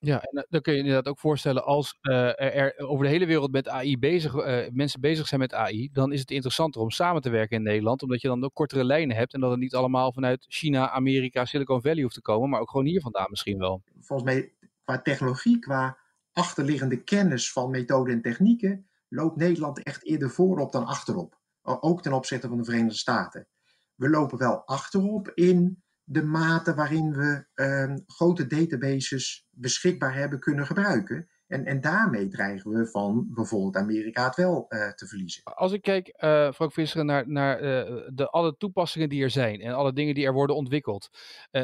Ja, 0.07 0.23
en 0.23 0.39
eh, 0.39 0.45
dan 0.49 0.61
kun 0.61 0.73
je 0.73 0.79
inderdaad 0.79 1.09
ook 1.09 1.19
voorstellen 1.19 1.65
als 1.65 1.99
uh, 2.03 2.41
er 2.41 2.79
over 2.79 3.05
de 3.05 3.11
hele 3.11 3.27
wereld 3.27 3.53
met 3.53 3.69
AI 3.69 3.99
bezig, 3.99 4.35
uh, 4.35 4.59
mensen 4.73 5.01
bezig 5.01 5.27
zijn 5.27 5.41
met 5.41 5.55
AI, 5.55 5.89
dan 5.93 6.13
is 6.13 6.21
het 6.21 6.31
interessanter 6.31 6.81
om 6.81 6.91
samen 6.91 7.23
te 7.23 7.31
werken 7.31 7.57
in 7.57 7.63
Nederland, 7.63 8.03
omdat 8.03 8.21
je 8.21 8.29
dan 8.29 8.45
ook 8.45 8.55
kortere 8.55 8.85
lijnen 8.85 9.17
hebt 9.17 9.35
en 9.35 9.41
dat 9.41 9.51
het 9.51 9.61
niet 9.61 9.75
allemaal 9.75 10.13
vanuit 10.13 10.45
China, 10.49 10.91
Amerika, 10.91 11.45
Silicon 11.45 11.83
Valley 11.83 12.03
hoeft 12.03 12.15
te 12.15 12.23
komen, 12.23 12.49
maar 12.49 12.61
ook 12.61 12.71
gewoon 12.71 12.87
hier 12.87 13.01
vandaan 13.01 13.27
misschien 13.31 13.59
wel. 13.59 13.83
Volgens 14.01 14.31
mij 14.31 14.53
qua 14.85 15.03
technologie, 15.03 15.59
qua 15.59 15.99
achterliggende 16.33 17.03
kennis 17.03 17.53
van 17.53 17.71
methoden 17.71 18.15
en 18.15 18.23
technieken, 18.23 18.87
loopt 19.09 19.37
Nederland 19.37 19.83
echt 19.83 20.05
eerder 20.05 20.31
voorop 20.31 20.73
dan 20.73 20.87
achterop. 20.87 21.39
Ook 21.63 22.03
ten 22.03 22.13
opzichte 22.13 22.49
van 22.49 22.57
de 22.57 22.65
Verenigde 22.65 22.99
Staten. 22.99 23.49
We 23.95 24.09
lopen 24.09 24.39
wel 24.39 24.67
achterop 24.67 25.31
in 25.35 25.85
de 26.09 26.23
mate 26.23 26.75
waarin 26.75 27.13
we 27.13 27.45
uh, 27.55 27.97
grote 28.07 28.47
databases 28.47 29.47
beschikbaar 29.51 30.15
hebben 30.15 30.41
kunnen 30.41 30.67
gebruiken. 30.67 31.29
En, 31.47 31.65
en 31.65 31.81
daarmee 31.81 32.29
dreigen 32.29 32.71
we 32.71 32.87
van 32.87 33.27
bijvoorbeeld 33.31 33.77
Amerika 33.77 34.25
het 34.25 34.37
wel 34.37 34.67
uh, 34.69 34.89
te 34.89 35.07
verliezen. 35.07 35.43
Als 35.45 35.73
ik 35.73 35.83
kijk, 35.83 36.15
uh, 36.25 36.53
Frank 36.53 36.73
Visser, 36.73 37.05
naar, 37.05 37.29
naar 37.29 37.63
uh, 37.63 38.03
de, 38.15 38.29
alle 38.31 38.57
toepassingen 38.57 39.09
die 39.09 39.23
er 39.23 39.31
zijn 39.31 39.61
en 39.61 39.75
alle 39.75 39.93
dingen 39.93 40.15
die 40.15 40.27
er 40.27 40.33
worden 40.33 40.57
ontwikkeld. 40.57 41.09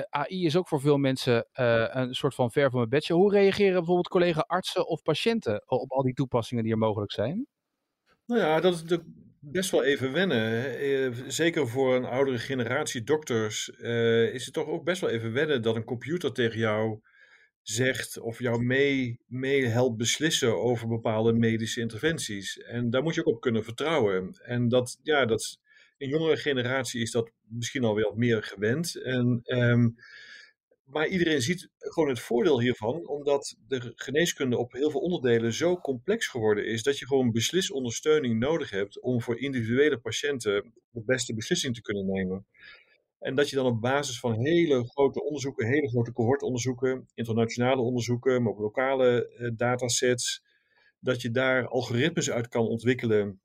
AI 0.09 0.45
is 0.45 0.57
ook 0.57 0.69
voor 0.69 0.81
veel 0.81 0.99
mensen 0.99 1.47
een 1.53 2.15
soort 2.15 2.35
van 2.35 2.51
ver 2.51 2.71
van 2.71 2.79
mijn 2.79 2.91
bedje. 2.91 3.15
Hoe 3.15 3.33
reageren 3.33 3.75
bijvoorbeeld 3.75 4.09
collega-artsen 4.09 4.87
of 4.87 5.03
patiënten 5.03 5.63
op 5.67 5.91
al 5.91 6.03
die 6.03 6.15
toepassingen 6.15 6.63
die 6.63 6.73
er 6.73 6.79
mogelijk 6.79 7.13
zijn? 7.13 7.47
Nou 8.27 8.41
ja, 8.41 8.61
dat 8.61 8.75
is 8.75 8.85
de, 8.85 9.05
best 9.45 9.71
wel 9.71 9.85
even 9.85 10.13
wennen. 10.13 10.79
Eh, 10.79 11.11
zeker 11.27 11.69
voor 11.69 11.95
een 11.95 12.05
oudere 12.05 12.39
generatie 12.39 13.03
dokters 13.03 13.71
uh, 13.79 14.35
is 14.35 14.45
het 14.45 14.55
toch 14.55 14.67
ook 14.67 14.85
best 14.85 15.01
wel 15.01 15.11
even 15.11 15.33
wennen 15.33 15.63
dat 15.63 15.77
een 15.77 15.85
computer 15.85 16.33
tegen 16.33 16.59
jou 16.59 17.01
zegt 17.63 18.19
of 18.19 18.39
jou 18.39 18.65
mee, 18.65 19.21
mee 19.27 19.67
helpt 19.67 19.97
beslissen 19.97 20.63
over 20.63 20.89
bepaalde 20.89 21.33
medische 21.33 21.81
interventies. 21.81 22.59
En 22.59 22.91
daar 22.91 23.03
moet 23.03 23.15
je 23.15 23.21
ook 23.21 23.35
op 23.35 23.41
kunnen 23.41 23.65
vertrouwen. 23.65 24.41
En 24.43 24.69
dat, 24.69 24.99
ja, 25.03 25.25
dat, 25.25 25.59
in 25.97 26.09
jongere 26.09 26.37
generatie 26.37 27.03
is 27.03 27.11
dat 27.11 27.31
misschien 27.49 27.85
al 27.85 27.95
wel 27.95 28.15
meer 28.17 28.43
gewend. 28.43 29.03
En 29.03 29.41
um, 29.45 29.95
maar 30.93 31.09
iedereen 31.09 31.43
ziet 31.43 31.69
gewoon 31.79 32.09
het 32.09 32.21
voordeel 32.21 32.61
hiervan, 32.61 33.09
omdat 33.09 33.57
de 33.69 33.93
geneeskunde 33.95 34.59
op 34.59 34.73
heel 34.73 34.91
veel 34.91 35.01
onderdelen 35.01 35.53
zo 35.53 35.77
complex 35.77 36.27
geworden 36.27 36.67
is, 36.67 36.83
dat 36.83 36.99
je 36.99 37.07
gewoon 37.07 37.31
beslisondersteuning 37.31 38.39
nodig 38.39 38.71
hebt 38.71 39.01
om 39.01 39.23
voor 39.23 39.41
individuele 39.41 39.99
patiënten 39.99 40.73
de 40.91 41.03
beste 41.05 41.35
beslissing 41.35 41.75
te 41.75 41.83
kunnen 41.83 42.07
nemen. 42.07 42.47
En 43.19 43.35
dat 43.35 43.51
je 43.51 43.57
dan 43.57 43.67
op 43.67 43.81
basis 43.81 44.21
van 44.21 44.33
hele 44.33 44.85
grote 44.85 45.25
onderzoeken, 45.25 45.67
hele 45.67 45.89
grote 45.89 46.13
cohortonderzoeken, 46.13 47.09
internationale 47.15 47.83
onderzoeken, 47.83 48.43
maar 48.43 48.53
ook 48.53 48.59
lokale 48.59 49.29
eh, 49.29 49.51
datasets, 49.57 50.43
dat 51.01 51.23
je 51.23 51.31
daar 51.31 51.69
algoritmes 51.69 52.31
uit 52.31 52.49
kan 52.49 52.67
ontwikkelen 52.67 53.41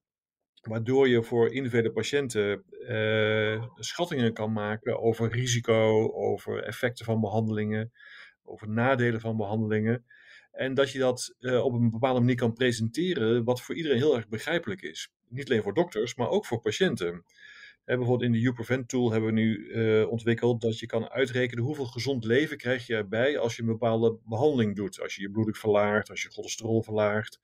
waardoor 0.68 1.08
je 1.08 1.24
voor 1.24 1.52
individuele 1.54 1.92
patiënten 1.92 2.64
uh, 2.70 3.64
schattingen 3.76 4.34
kan 4.34 4.54
maken 4.54 5.00
over 5.00 5.32
risico, 5.32 6.12
over 6.14 6.64
effecten 6.64 7.06
van 7.06 7.22
behandelingen, 7.22 7.92
over 8.44 8.70
nadelen 8.70 9.22
van 9.22 9.38
behandelingen. 9.38 10.06
En 10.52 10.74
dat 10.74 10.92
je 10.92 11.00
dat 11.00 11.36
uh, 11.40 11.66
op 11.66 11.74
een 11.74 11.90
bepaalde 11.90 12.20
manier 12.20 12.36
kan 12.36 12.54
presenteren, 12.54 13.44
wat 13.44 13.62
voor 13.62 13.76
iedereen 13.76 13.98
heel 13.98 14.16
erg 14.16 14.28
begrijpelijk 14.28 14.82
is. 14.82 15.12
Niet 15.30 15.50
alleen 15.50 15.62
voor 15.62 15.74
dokters, 15.74 16.16
maar 16.16 16.30
ook 16.30 16.46
voor 16.46 16.62
patiënten. 16.62 17.24
bijvoorbeeld 17.86 18.22
in 18.22 18.32
de 18.32 18.42
UPrevent 18.42 18.90
tool 18.90 19.12
hebben 19.12 19.34
we 19.34 19.40
nu 19.40 19.58
uh, 19.58 20.10
ontwikkeld 20.10 20.62
dat 20.62 20.80
je 20.80 20.86
kan 20.86 21.10
uitrekenen 21.10 21.64
hoeveel 21.64 21.86
gezond 21.86 22.24
leven 22.24 22.58
krijg 22.58 22.88
je 22.88 22.96
erbij 22.96 23.38
als 23.38 23.56
je 23.56 23.62
een 23.62 23.68
bepaalde 23.68 24.18
behandeling 24.26 24.76
doet. 24.76 25.02
Als 25.02 25.16
je 25.16 25.22
je 25.22 25.32
bloeddruk 25.32 25.58
verlaagt, 25.58 26.10
als 26.10 26.22
je 26.22 26.30
cholesterol 26.30 26.84
verlaagt, 26.84 27.40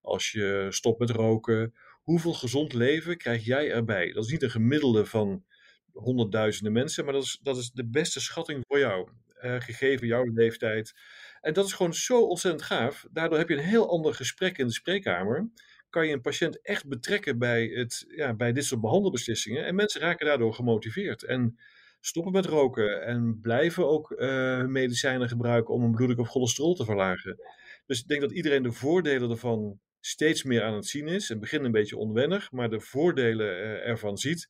als 0.00 0.32
je 0.32 0.66
stopt 0.70 0.98
met 0.98 1.10
roken 1.10 1.74
hoeveel 2.04 2.32
gezond 2.32 2.72
leven 2.72 3.16
krijg 3.16 3.44
jij 3.44 3.70
erbij? 3.70 4.12
Dat 4.12 4.24
is 4.24 4.30
niet 4.30 4.42
een 4.42 4.50
gemiddelde 4.50 5.06
van 5.06 5.44
honderdduizenden 5.92 6.72
mensen, 6.72 7.04
maar 7.04 7.14
dat 7.14 7.22
is, 7.22 7.38
dat 7.42 7.56
is 7.56 7.70
de 7.70 7.86
beste 7.86 8.20
schatting 8.20 8.64
voor 8.66 8.78
jou, 8.78 9.08
uh, 9.42 9.60
gegeven 9.60 10.06
jouw 10.06 10.24
leeftijd. 10.24 10.94
En 11.40 11.52
dat 11.52 11.66
is 11.66 11.72
gewoon 11.72 11.94
zo 11.94 12.20
ontzettend 12.20 12.64
gaaf. 12.64 13.06
Daardoor 13.10 13.38
heb 13.38 13.48
je 13.48 13.56
een 13.56 13.64
heel 13.64 13.90
ander 13.90 14.14
gesprek 14.14 14.58
in 14.58 14.66
de 14.66 14.72
spreekkamer. 14.72 15.50
Kan 15.90 16.06
je 16.06 16.12
een 16.12 16.20
patiënt 16.20 16.60
echt 16.62 16.88
betrekken 16.88 17.38
bij, 17.38 17.66
het, 17.66 18.04
ja, 18.08 18.34
bij 18.34 18.52
dit 18.52 18.64
soort 18.64 18.80
behandelbeslissingen. 18.80 19.64
En 19.64 19.74
mensen 19.74 20.00
raken 20.00 20.26
daardoor 20.26 20.54
gemotiveerd. 20.54 21.22
En 21.22 21.58
stoppen 22.00 22.32
met 22.32 22.46
roken 22.46 23.02
en 23.06 23.38
blijven 23.40 23.88
ook 23.88 24.10
uh, 24.10 24.64
medicijnen 24.64 25.28
gebruiken 25.28 25.74
om 25.74 25.82
een 25.82 25.90
bloeddruk 25.90 26.18
of 26.18 26.28
cholesterol 26.28 26.74
te 26.74 26.84
verlagen. 26.84 27.36
Dus 27.86 28.00
ik 28.00 28.08
denk 28.08 28.20
dat 28.20 28.32
iedereen 28.32 28.62
de 28.62 28.72
voordelen 28.72 29.30
ervan 29.30 29.80
steeds 30.06 30.42
meer 30.42 30.62
aan 30.62 30.74
het 30.74 30.86
zien 30.86 31.08
is. 31.08 31.28
Het 31.28 31.40
begint 31.40 31.64
een 31.64 31.72
beetje 31.72 31.96
onwennig, 31.96 32.52
maar 32.52 32.70
de 32.70 32.80
voordelen 32.80 33.46
uh, 33.46 33.88
ervan 33.88 34.18
ziet. 34.18 34.48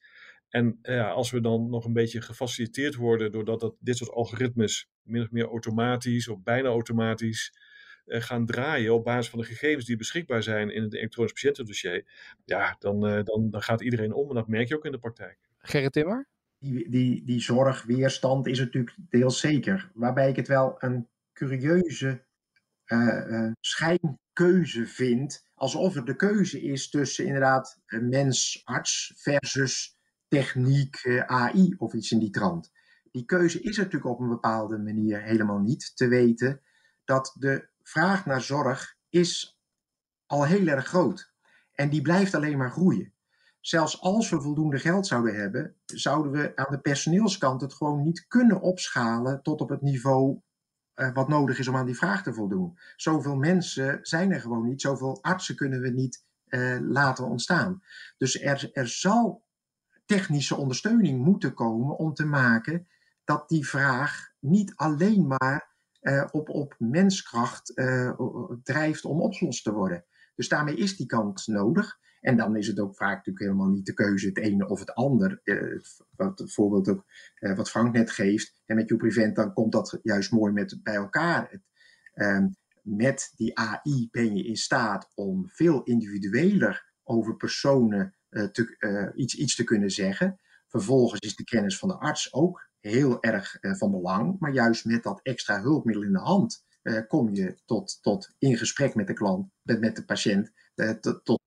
En 0.49 0.79
uh, 0.83 1.13
als 1.13 1.31
we 1.31 1.41
dan 1.41 1.71
nog 1.71 1.85
een 1.85 1.93
beetje 1.93 2.21
gefaciliteerd 2.21 2.95
worden 2.95 3.33
doordat 3.33 3.61
dat, 3.61 3.75
dit 3.81 3.97
soort 3.97 4.11
algoritmes 4.11 4.89
min 5.03 5.23
of 5.23 5.31
meer 5.31 5.49
automatisch 5.49 6.29
of 6.29 6.43
bijna 6.43 6.69
automatisch 6.69 7.59
uh, 8.07 8.21
gaan 8.21 8.47
draaien 8.47 8.95
op 8.95 9.05
basis 9.05 9.31
van 9.31 9.39
de 9.39 9.45
gegevens 9.45 9.85
die 9.85 9.97
beschikbaar 9.97 10.43
zijn 10.43 10.71
in 10.71 10.83
het 10.83 10.95
elektronisch 10.95 11.33
patiëntendossier, 11.33 12.05
ja, 12.45 12.77
dan, 12.79 13.01
dan, 13.01 13.51
dan 13.51 13.63
gaat 13.63 13.83
iedereen 13.83 14.13
om 14.13 14.29
en 14.29 14.35
dat 14.35 14.49
merk 14.49 14.69
je 14.69 14.77
ook 14.77 14.85
in 14.85 14.93
de 14.93 14.99
praktijk. 14.99 15.39
Gerrit 15.59 15.93
Timmer? 15.93 16.29
Die, 16.59 16.91
die, 16.91 17.25
die 17.25 17.41
zorgweerstand 17.41 18.47
is 18.47 18.59
natuurlijk 18.59 18.97
deels 19.09 19.41
zeker. 19.41 19.91
Waarbij 19.95 20.29
ik 20.29 20.37
het 20.37 20.49
wel 20.49 20.75
een 20.79 21.09
curieuze 21.33 22.25
schijn 23.61 24.19
keuze 24.35 24.87
vindt, 24.87 25.47
alsof 25.55 25.97
er 25.97 26.05
de 26.05 26.17
keuze 26.17 26.63
is 26.63 26.91
tussen 26.91 27.25
inderdaad 27.25 27.81
mens-arts 27.87 29.13
versus 29.17 29.99
techniek, 30.29 30.97
eh, 30.97 31.21
AI 31.21 31.75
of 31.79 31.93
iets 31.93 32.13
in 32.13 32.19
die 32.19 32.31
trant. 32.31 32.73
Die 33.11 33.25
keuze 33.25 33.61
is 33.61 33.77
natuurlijk 33.77 34.05
op 34.05 34.21
een 34.21 34.29
bepaalde 34.29 34.79
manier 34.79 35.23
helemaal 35.23 35.59
niet. 35.59 35.97
Te 35.97 36.09
weten 36.09 36.61
dat 37.05 37.37
de 37.39 37.69
vraag 37.83 38.27
naar 38.27 38.41
zorg 38.41 38.97
is 39.09 39.61
al 40.27 40.45
heel 40.47 40.67
erg 40.67 40.87
groot. 40.87 41.33
En 41.73 41.91
die 41.91 42.03
blijft 42.03 42.35
alleen 42.35 42.59
maar 42.59 42.71
groeien. 42.71 43.13
Zelfs 43.61 44.01
als 44.01 44.31
we 44.31 44.41
voldoende 44.41 44.79
geld 44.79 45.07
zouden 45.07 45.35
hebben, 45.35 45.77
zouden 45.85 46.33
we 46.33 46.53
aan 46.57 46.71
de 46.71 46.81
personeelskant 46.81 47.61
het 47.61 47.75
gewoon 47.75 48.03
niet 48.03 48.27
kunnen 48.27 48.61
opschalen 48.61 49.43
tot 49.43 49.61
op 49.61 49.69
het 49.69 49.83
niveau 49.83 50.41
wat 50.95 51.29
nodig 51.29 51.59
is 51.59 51.69
om 51.69 51.77
aan 51.77 51.87
die 51.87 51.97
vraag 51.97 52.23
te 52.23 52.35
voldoen. 52.35 52.79
Zoveel 52.97 53.37
mensen 53.37 53.99
zijn 54.03 54.33
er 54.33 54.41
gewoon 54.41 54.65
niet, 54.65 54.81
zoveel 54.81 55.23
artsen 55.23 55.57
kunnen 55.57 55.81
we 55.81 55.91
niet 55.91 56.25
uh, 56.49 56.79
laten 56.81 57.25
ontstaan. 57.25 57.83
Dus 58.19 58.41
er, 58.41 58.71
er 58.73 58.89
zal 58.89 59.45
technische 60.07 60.57
ondersteuning 60.57 61.25
moeten 61.25 61.55
komen 61.55 61.97
om 61.97 62.15
te 62.15 62.27
maken 62.27 62.89
dat 63.25 63.49
die 63.49 63.67
vraag 63.67 64.33
niet 64.39 64.73
alleen 64.77 65.27
maar 65.27 65.73
uh, 66.01 66.25
op, 66.31 66.49
op 66.49 66.75
menskracht 66.79 67.73
drijft 68.63 69.05
om 69.05 69.21
opgelost 69.21 69.65
te 69.65 69.73
worden. 69.73 70.05
Dus 70.35 70.49
daarmee 70.49 70.77
is 70.77 70.97
die 70.97 71.07
kant 71.07 71.47
nodig. 71.47 71.99
En 72.25 72.37
dan 72.37 72.57
is 72.57 72.67
het 72.67 72.81
ook 72.81 72.97
vaak 72.97 73.17
natuurlijk 73.17 73.45
helemaal 73.45 73.69
niet 73.69 73.87
de 73.87 73.95
keuze 73.95 74.27
het 74.27 74.39
ene 74.39 74.69
of 74.69 74.81
het 74.81 74.95
ander. 74.95 75.41
Uh, 75.45 75.81
wat 76.17 76.39
het 76.39 76.53
voorbeeld 76.53 76.89
ook 76.89 77.05
uh, 77.41 77.57
wat 77.57 77.71
Frank 77.71 77.95
net 77.95 78.11
geeft. 78.11 78.63
En 78.67 78.77
met 78.77 78.89
YouPrevent 78.89 79.37
dan 79.37 79.53
komt 79.53 79.73
dat 79.73 79.99
juist 80.03 80.33
mooi 80.33 80.53
met 80.53 80.81
bij 80.83 80.95
elkaar. 80.95 81.61
Uh, 82.15 82.45
met 82.83 83.33
die 83.37 83.59
AI 83.59 84.09
ben 84.11 84.37
je 84.37 84.45
in 84.45 84.57
staat 84.57 85.11
om 85.15 85.49
veel 85.49 85.83
individueler 85.83 86.93
over 87.03 87.37
personen 87.37 88.15
eh, 88.29 88.45
te, 88.45 89.13
iets, 89.17 89.35
iets 89.35 89.55
te 89.55 89.65
kunnen 89.65 89.91
zeggen. 89.91 90.41
Vervolgens 90.69 91.21
is 91.21 91.37
de 91.37 91.45
kennis 91.45 91.79
van 91.79 91.89
de 91.89 91.99
arts 91.99 92.33
ook 92.33 92.69
heel 92.81 93.23
erg 93.23 93.57
van 93.61 93.91
belang. 93.91 94.39
Maar 94.39 94.53
juist 94.53 94.85
met 94.85 95.03
dat 95.03 95.21
extra 95.23 95.61
hulpmiddel 95.61 96.03
in 96.03 96.13
de 96.13 96.19
hand 96.19 96.65
kom 97.09 97.35
je 97.35 97.57
tot, 97.65 97.99
tot 98.03 98.35
in 98.39 98.57
gesprek 98.57 98.95
met 98.95 99.07
de 99.07 99.13
klant, 99.13 99.51
met, 99.63 99.81
met 99.81 99.97
de 99.97 100.05
patiënt, 100.05 100.53
tot 101.23 101.44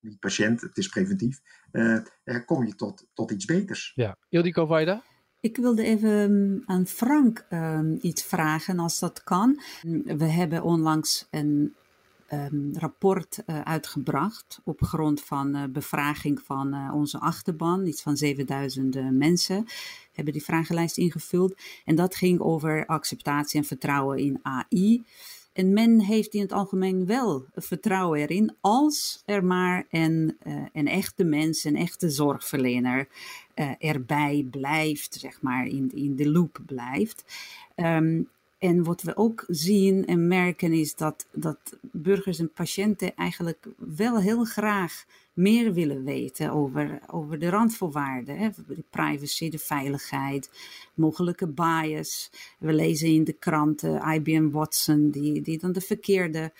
niet 0.00 0.18
patiënt, 0.18 0.60
het 0.60 0.76
is 0.76 0.88
preventief, 0.88 1.40
uh, 1.72 1.98
kom 2.46 2.66
je 2.66 2.74
tot, 2.74 3.06
tot 3.14 3.30
iets 3.30 3.44
beters. 3.44 3.92
Ja, 3.94 4.16
Ildiko 4.28 4.66
Vaida? 4.66 5.02
Ik 5.40 5.56
wilde 5.56 5.82
even 5.82 6.32
mm, 6.32 6.62
aan 6.66 6.86
Frank 6.86 7.46
um, 7.50 7.98
iets 8.00 8.22
vragen, 8.22 8.78
als 8.78 8.98
dat 8.98 9.22
kan. 9.22 9.60
We 10.04 10.24
hebben 10.24 10.62
onlangs 10.62 11.26
een 11.30 11.74
um, 12.32 12.70
rapport 12.72 13.42
uh, 13.46 13.60
uitgebracht 13.60 14.60
op 14.64 14.82
grond 14.82 15.22
van 15.22 15.56
uh, 15.56 15.64
bevraging 15.64 16.40
van 16.40 16.74
uh, 16.74 16.94
onze 16.94 17.18
achterban. 17.18 17.86
Iets 17.86 18.02
van 18.02 18.16
7000 18.16 19.12
mensen 19.12 19.64
hebben 20.12 20.32
die 20.32 20.44
vragenlijst 20.44 20.98
ingevuld. 20.98 21.54
En 21.84 21.94
dat 21.94 22.14
ging 22.14 22.40
over 22.40 22.86
acceptatie 22.86 23.60
en 23.60 23.66
vertrouwen 23.66 24.18
in 24.18 24.38
AI. 24.42 25.04
En 25.52 25.72
men 25.72 26.00
heeft 26.00 26.34
in 26.34 26.40
het 26.40 26.52
algemeen 26.52 27.06
wel 27.06 27.44
vertrouwen 27.54 28.20
erin 28.20 28.54
als 28.60 29.22
er 29.24 29.44
maar 29.44 29.86
een, 29.90 30.36
uh, 30.46 30.64
een 30.72 30.88
echte 30.88 31.24
mens, 31.24 31.64
een 31.64 31.76
echte 31.76 32.10
zorgverlener 32.10 33.08
uh, 33.54 33.70
erbij 33.78 34.46
blijft, 34.50 35.14
zeg 35.14 35.42
maar, 35.42 35.66
in, 35.66 35.90
in 35.94 36.16
de 36.16 36.30
loop 36.30 36.58
blijft. 36.66 37.24
Um, 37.76 38.28
en 38.60 38.84
wat 38.84 39.02
we 39.02 39.16
ook 39.16 39.44
zien 39.48 40.06
en 40.06 40.28
merken 40.28 40.72
is 40.72 40.94
dat, 40.94 41.26
dat 41.32 41.78
burgers 41.80 42.38
en 42.38 42.52
patiënten 42.52 43.14
eigenlijk 43.16 43.66
wel 43.76 44.20
heel 44.20 44.44
graag 44.44 45.04
meer 45.32 45.72
willen 45.72 46.04
weten 46.04 46.50
over, 46.50 47.00
over 47.06 47.38
de 47.38 47.48
randvoorwaarden. 47.48 48.38
Hè? 48.38 48.48
De 48.66 48.84
privacy, 48.90 49.50
de 49.50 49.58
veiligheid, 49.58 50.50
mogelijke 50.94 51.46
bias. 51.46 52.30
We 52.58 52.72
lezen 52.72 53.08
in 53.08 53.24
de 53.24 53.32
kranten 53.32 54.12
IBM 54.14 54.50
Watson, 54.50 55.10
die, 55.10 55.42
die 55.42 55.58
dan 55.58 55.72
de 55.72 55.80
verkeerde 55.80 56.52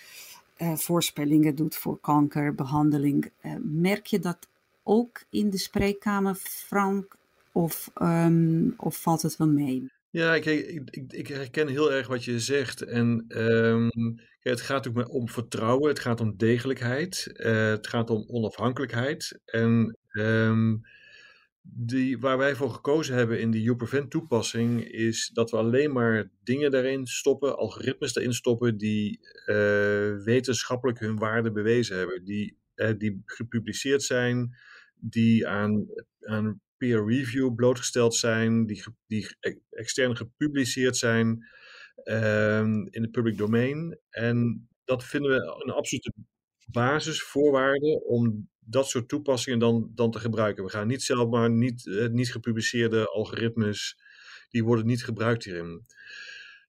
uh, 0.57 0.75
voorspellingen 0.75 1.55
doet 1.55 1.75
voor 1.75 1.99
kankerbehandeling. 1.99 3.31
Uh, 3.41 3.53
merk 3.61 4.05
je 4.05 4.19
dat 4.19 4.47
ook 4.83 5.23
in 5.29 5.49
de 5.49 5.57
spreekkamer, 5.57 6.35
Frank? 6.35 7.19
Of, 7.51 7.91
um, 8.01 8.73
of 8.77 9.01
valt 9.01 9.21
het 9.21 9.37
wel 9.37 9.47
mee? 9.47 9.91
Ja, 10.11 10.35
ik, 10.35 10.45
ik, 10.45 10.89
ik, 10.89 11.11
ik 11.13 11.27
herken 11.27 11.67
heel 11.67 11.91
erg 11.91 12.07
wat 12.07 12.23
je 12.23 12.39
zegt. 12.39 12.81
En 12.81 13.25
um, 13.27 14.19
het 14.39 14.61
gaat 14.61 14.87
ook 14.87 15.13
om 15.13 15.29
vertrouwen, 15.29 15.89
het 15.89 15.99
gaat 15.99 16.21
om 16.21 16.37
degelijkheid, 16.37 17.29
uh, 17.33 17.67
het 17.69 17.87
gaat 17.87 18.09
om 18.09 18.23
onafhankelijkheid. 18.27 19.39
En 19.45 19.97
um, 20.11 20.81
die, 21.61 22.19
waar 22.19 22.37
wij 22.37 22.55
voor 22.55 22.69
gekozen 22.69 23.15
hebben 23.15 23.39
in 23.39 23.51
de 23.51 23.61
YouPrevent 23.61 24.11
toepassing 24.11 24.83
is 24.83 25.29
dat 25.33 25.51
we 25.51 25.57
alleen 25.57 25.91
maar 25.91 26.29
dingen 26.43 26.71
daarin 26.71 27.05
stoppen, 27.05 27.57
algoritmes 27.57 28.13
daarin 28.13 28.33
stoppen 28.33 28.77
die 28.77 29.19
uh, 29.45 30.23
wetenschappelijk 30.23 30.99
hun 30.99 31.17
waarde 31.17 31.51
bewezen 31.51 31.97
hebben. 31.97 32.23
Die, 32.23 32.57
uh, 32.75 32.91
die 32.97 33.21
gepubliceerd 33.25 34.03
zijn, 34.03 34.55
die 34.95 35.47
aan, 35.47 35.87
aan 36.19 36.61
peer 36.81 37.05
review 37.05 37.55
blootgesteld 37.55 38.15
zijn, 38.15 38.65
die, 38.65 38.83
die 39.07 39.35
extern 39.69 40.15
gepubliceerd 40.15 40.97
zijn 40.97 41.27
um, 42.03 42.87
in 42.89 43.01
het 43.01 43.11
public 43.11 43.37
domain. 43.37 43.99
En 44.09 44.67
dat 44.83 45.03
vinden 45.03 45.31
we 45.31 45.63
een 45.63 45.71
absolute 45.71 46.13
basisvoorwaarde 46.71 48.03
om 48.05 48.49
dat 48.59 48.87
soort 48.87 49.07
toepassingen 49.07 49.59
dan, 49.59 49.91
dan 49.95 50.11
te 50.11 50.19
gebruiken. 50.19 50.63
We 50.63 50.69
gaan 50.69 50.87
niet 50.87 51.03
zelf 51.03 51.29
maar 51.29 51.51
niet, 51.51 51.85
uh, 51.85 52.07
niet 52.07 52.31
gepubliceerde 52.31 53.07
algoritmes, 53.07 53.97
die 54.49 54.63
worden 54.63 54.85
niet 54.85 55.03
gebruikt 55.03 55.43
hierin. 55.43 55.85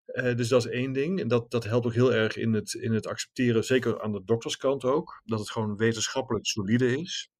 Uh, 0.06 0.34
dus 0.34 0.48
dat 0.48 0.64
is 0.64 0.70
één 0.70 0.92
ding. 0.92 1.20
En 1.20 1.28
dat, 1.28 1.50
dat 1.50 1.64
helpt 1.64 1.86
ook 1.86 1.94
heel 1.94 2.14
erg 2.14 2.36
in 2.36 2.52
het, 2.52 2.74
in 2.74 2.92
het 2.92 3.06
accepteren, 3.06 3.64
zeker 3.64 4.02
aan 4.02 4.12
de 4.12 4.24
dokterskant 4.24 4.84
ook, 4.84 5.22
dat 5.24 5.38
het 5.38 5.50
gewoon 5.50 5.76
wetenschappelijk 5.76 6.46
solide 6.46 6.96
is. 6.96 7.31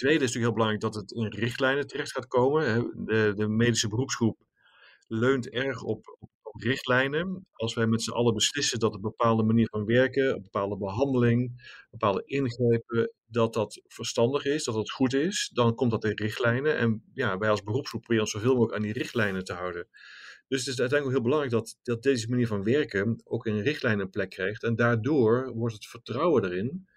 Tweede 0.00 0.24
is 0.24 0.32
natuurlijk 0.32 0.44
heel 0.44 0.64
belangrijk 0.64 0.80
dat 0.80 0.94
het 0.94 1.12
in 1.12 1.40
richtlijnen 1.40 1.86
terecht 1.86 2.12
gaat 2.12 2.26
komen. 2.26 2.92
De, 3.04 3.32
de 3.36 3.48
medische 3.48 3.88
beroepsgroep 3.88 4.38
leunt 5.06 5.48
erg 5.48 5.82
op, 5.82 6.16
op, 6.42 6.60
richtlijnen. 6.62 7.46
Als 7.52 7.74
wij 7.74 7.86
met 7.86 8.02
z'n 8.02 8.10
allen 8.10 8.34
beslissen 8.34 8.78
dat 8.78 8.94
een 8.94 9.00
bepaalde 9.00 9.42
manier 9.42 9.68
van 9.68 9.84
werken, 9.84 10.34
een 10.34 10.42
bepaalde 10.42 10.76
behandeling, 10.76 11.62
bepaalde 11.90 12.22
ingrepen, 12.24 13.14
dat 13.26 13.52
dat 13.52 13.80
verstandig 13.86 14.44
is, 14.44 14.64
dat 14.64 14.74
dat 14.74 14.90
goed 14.90 15.14
is, 15.14 15.50
dan 15.52 15.74
komt 15.74 15.90
dat 15.90 16.04
in 16.04 16.16
richtlijnen. 16.16 16.76
En 16.76 17.02
ja, 17.14 17.38
wij 17.38 17.50
als 17.50 17.62
beroepsgroep 17.62 18.00
proberen 18.00 18.24
ons 18.24 18.32
zoveel 18.32 18.52
mogelijk 18.52 18.76
aan 18.76 18.82
die 18.82 18.92
richtlijnen 18.92 19.44
te 19.44 19.52
houden. 19.52 19.88
Dus 20.48 20.58
het 20.58 20.68
is 20.68 20.80
uiteindelijk 20.80 21.18
heel 21.18 21.28
belangrijk 21.30 21.52
dat, 21.52 21.78
dat 21.82 22.02
deze 22.02 22.28
manier 22.28 22.46
van 22.46 22.62
werken 22.62 23.20
ook 23.24 23.46
in 23.46 23.60
richtlijnen 23.60 24.04
een 24.04 24.10
plek 24.10 24.30
krijgt. 24.30 24.62
En 24.62 24.76
daardoor 24.76 25.52
wordt 25.54 25.74
het 25.74 25.86
vertrouwen 25.86 26.44
erin 26.44 26.88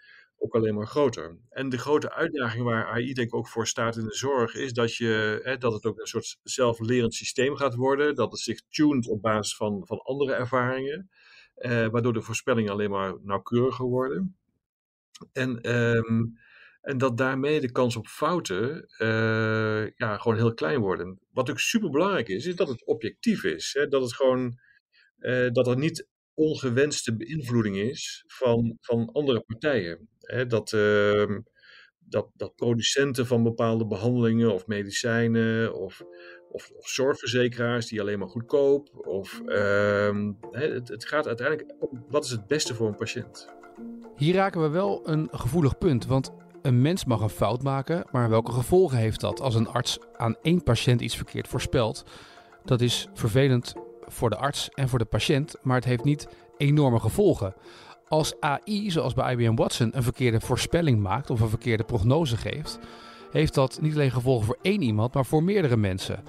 ook 0.44 0.56
alleen 0.56 0.76
maar 0.76 0.88
groter. 0.88 1.38
En 1.50 1.70
de 1.70 1.78
grote 1.78 2.14
uitdaging 2.14 2.64
waar 2.64 2.86
AI 2.86 3.14
denk 3.14 3.28
ik 3.28 3.36
ook 3.36 3.48
voor 3.48 3.68
staat 3.68 3.98
in 3.98 4.04
de 4.04 4.16
zorg, 4.16 4.56
is 4.56 4.74
dat, 4.74 4.96
je, 4.96 5.40
hè, 5.44 5.58
dat 5.58 5.74
het 5.74 5.86
ook 5.86 6.00
een 6.00 6.08
soort 6.08 6.40
zelflerend 6.44 7.14
systeem 7.14 7.56
gaat 7.56 7.76
worden, 7.76 8.16
dat 8.16 8.32
het 8.32 8.42
zich 8.42 8.62
tuned 8.70 9.08
op 9.08 9.22
basis 9.22 9.56
van, 9.56 9.82
van 9.86 9.98
andere 9.98 10.34
ervaringen, 10.34 11.10
eh, 11.56 11.88
waardoor 11.88 12.14
de 12.14 12.22
voorspellingen 12.22 12.72
alleen 12.72 12.90
maar 12.90 13.16
nauwkeuriger 13.22 13.86
worden. 13.86 14.38
En, 15.34 15.76
um, 15.76 16.38
en 16.82 16.98
dat 16.98 17.18
daarmee 17.18 17.62
de 17.62 17.72
kans 17.72 17.96
op 17.96 18.08
fouten 18.08 18.86
uh, 18.98 19.90
ja, 19.96 20.18
gewoon 20.18 20.38
heel 20.38 20.54
klein 20.54 20.80
worden. 20.80 21.20
Wat 21.32 21.50
ook 21.50 21.60
super 21.60 21.90
belangrijk 21.90 22.28
is, 22.28 22.46
is 22.46 22.56
dat 22.56 22.68
het 22.68 22.86
objectief 22.86 23.44
is. 23.44 23.74
Hè? 23.74 23.88
Dat 23.88 24.02
het 24.02 24.16
gewoon, 24.16 24.60
uh, 25.20 25.52
dat 25.52 25.68
er 25.68 25.78
niet 25.78 26.08
ongewenste 26.34 27.16
beïnvloeding 27.16 27.78
is 27.78 28.24
van, 28.28 28.78
van 28.82 29.10
andere 29.12 29.42
partijen. 29.42 30.08
Dat, 30.48 30.72
uh, 30.72 31.38
dat, 32.00 32.30
dat 32.36 32.56
producenten 32.56 33.28
van 33.28 33.44
bepaalde 33.44 33.88
behandelingen 33.88 34.54
of 34.54 34.68
medicijnen 34.68 35.74
of, 35.74 36.02
of, 36.50 36.72
of 36.72 36.90
zorgverzekeraars 36.90 37.88
die 37.88 38.02
alleen 38.02 38.20
maar 38.20 38.28
goedkoop. 38.28 38.90
Of, 39.08 39.42
uh, 39.46 40.30
het, 40.52 40.88
het 40.88 41.06
gaat 41.06 41.28
uiteindelijk 41.28 41.76
om 41.80 42.06
wat 42.10 42.24
is 42.24 42.32
het 42.32 42.48
beste 42.48 42.74
voor 42.74 42.88
een 42.88 42.96
patiënt. 42.96 43.48
Hier 44.16 44.34
raken 44.34 44.62
we 44.62 44.70
wel 44.70 45.10
een 45.10 45.28
gevoelig 45.32 45.78
punt, 45.78 46.06
want 46.06 46.32
een 46.62 46.82
mens 46.82 47.06
mag 47.06 47.22
een 47.22 47.30
fout 47.30 47.64
maken, 47.64 48.06
maar 48.12 48.30
welke 48.30 48.52
gevolgen 48.52 48.98
heeft 48.98 49.20
dat 49.20 49.42
als 49.42 49.56
een 49.56 49.68
arts 49.68 50.00
aan 50.14 50.36
één 50.42 50.64
patiënt 50.64 51.02
iets 51.02 51.16
verkeerd 51.16 51.48
voorspelt? 51.48 52.06
Dat 52.66 52.82
is 52.82 53.08
vervelend 53.14 53.74
voor 54.14 54.30
de 54.30 54.36
arts 54.36 54.70
en 54.70 54.90
voor 54.90 55.00
de 55.00 55.06
patiënt, 55.06 55.56
maar 55.62 55.76
het 55.76 55.86
heeft 55.86 56.04
niet 56.04 56.28
enorme 56.58 57.00
gevolgen. 57.00 57.54
Als 58.08 58.40
AI, 58.40 58.92
zoals 58.92 59.14
bij 59.14 59.34
IBM 59.34 59.56
Watson, 59.56 59.90
een 59.96 60.04
verkeerde 60.04 60.40
voorspelling 60.40 61.00
maakt 61.00 61.30
of 61.30 61.42
een 61.42 61.50
verkeerde 61.50 61.84
prognose 61.84 62.38
geeft, 62.38 62.80
heeft 63.32 63.54
dat 63.54 63.82
niet 63.82 63.94
alleen 63.94 64.12
gevolgen 64.12 64.46
voor 64.46 64.58
één 64.62 64.82
iemand, 64.82 65.14
maar 65.14 65.26
voor 65.26 65.44
meerdere 65.44 65.78
mensen. 65.78 66.24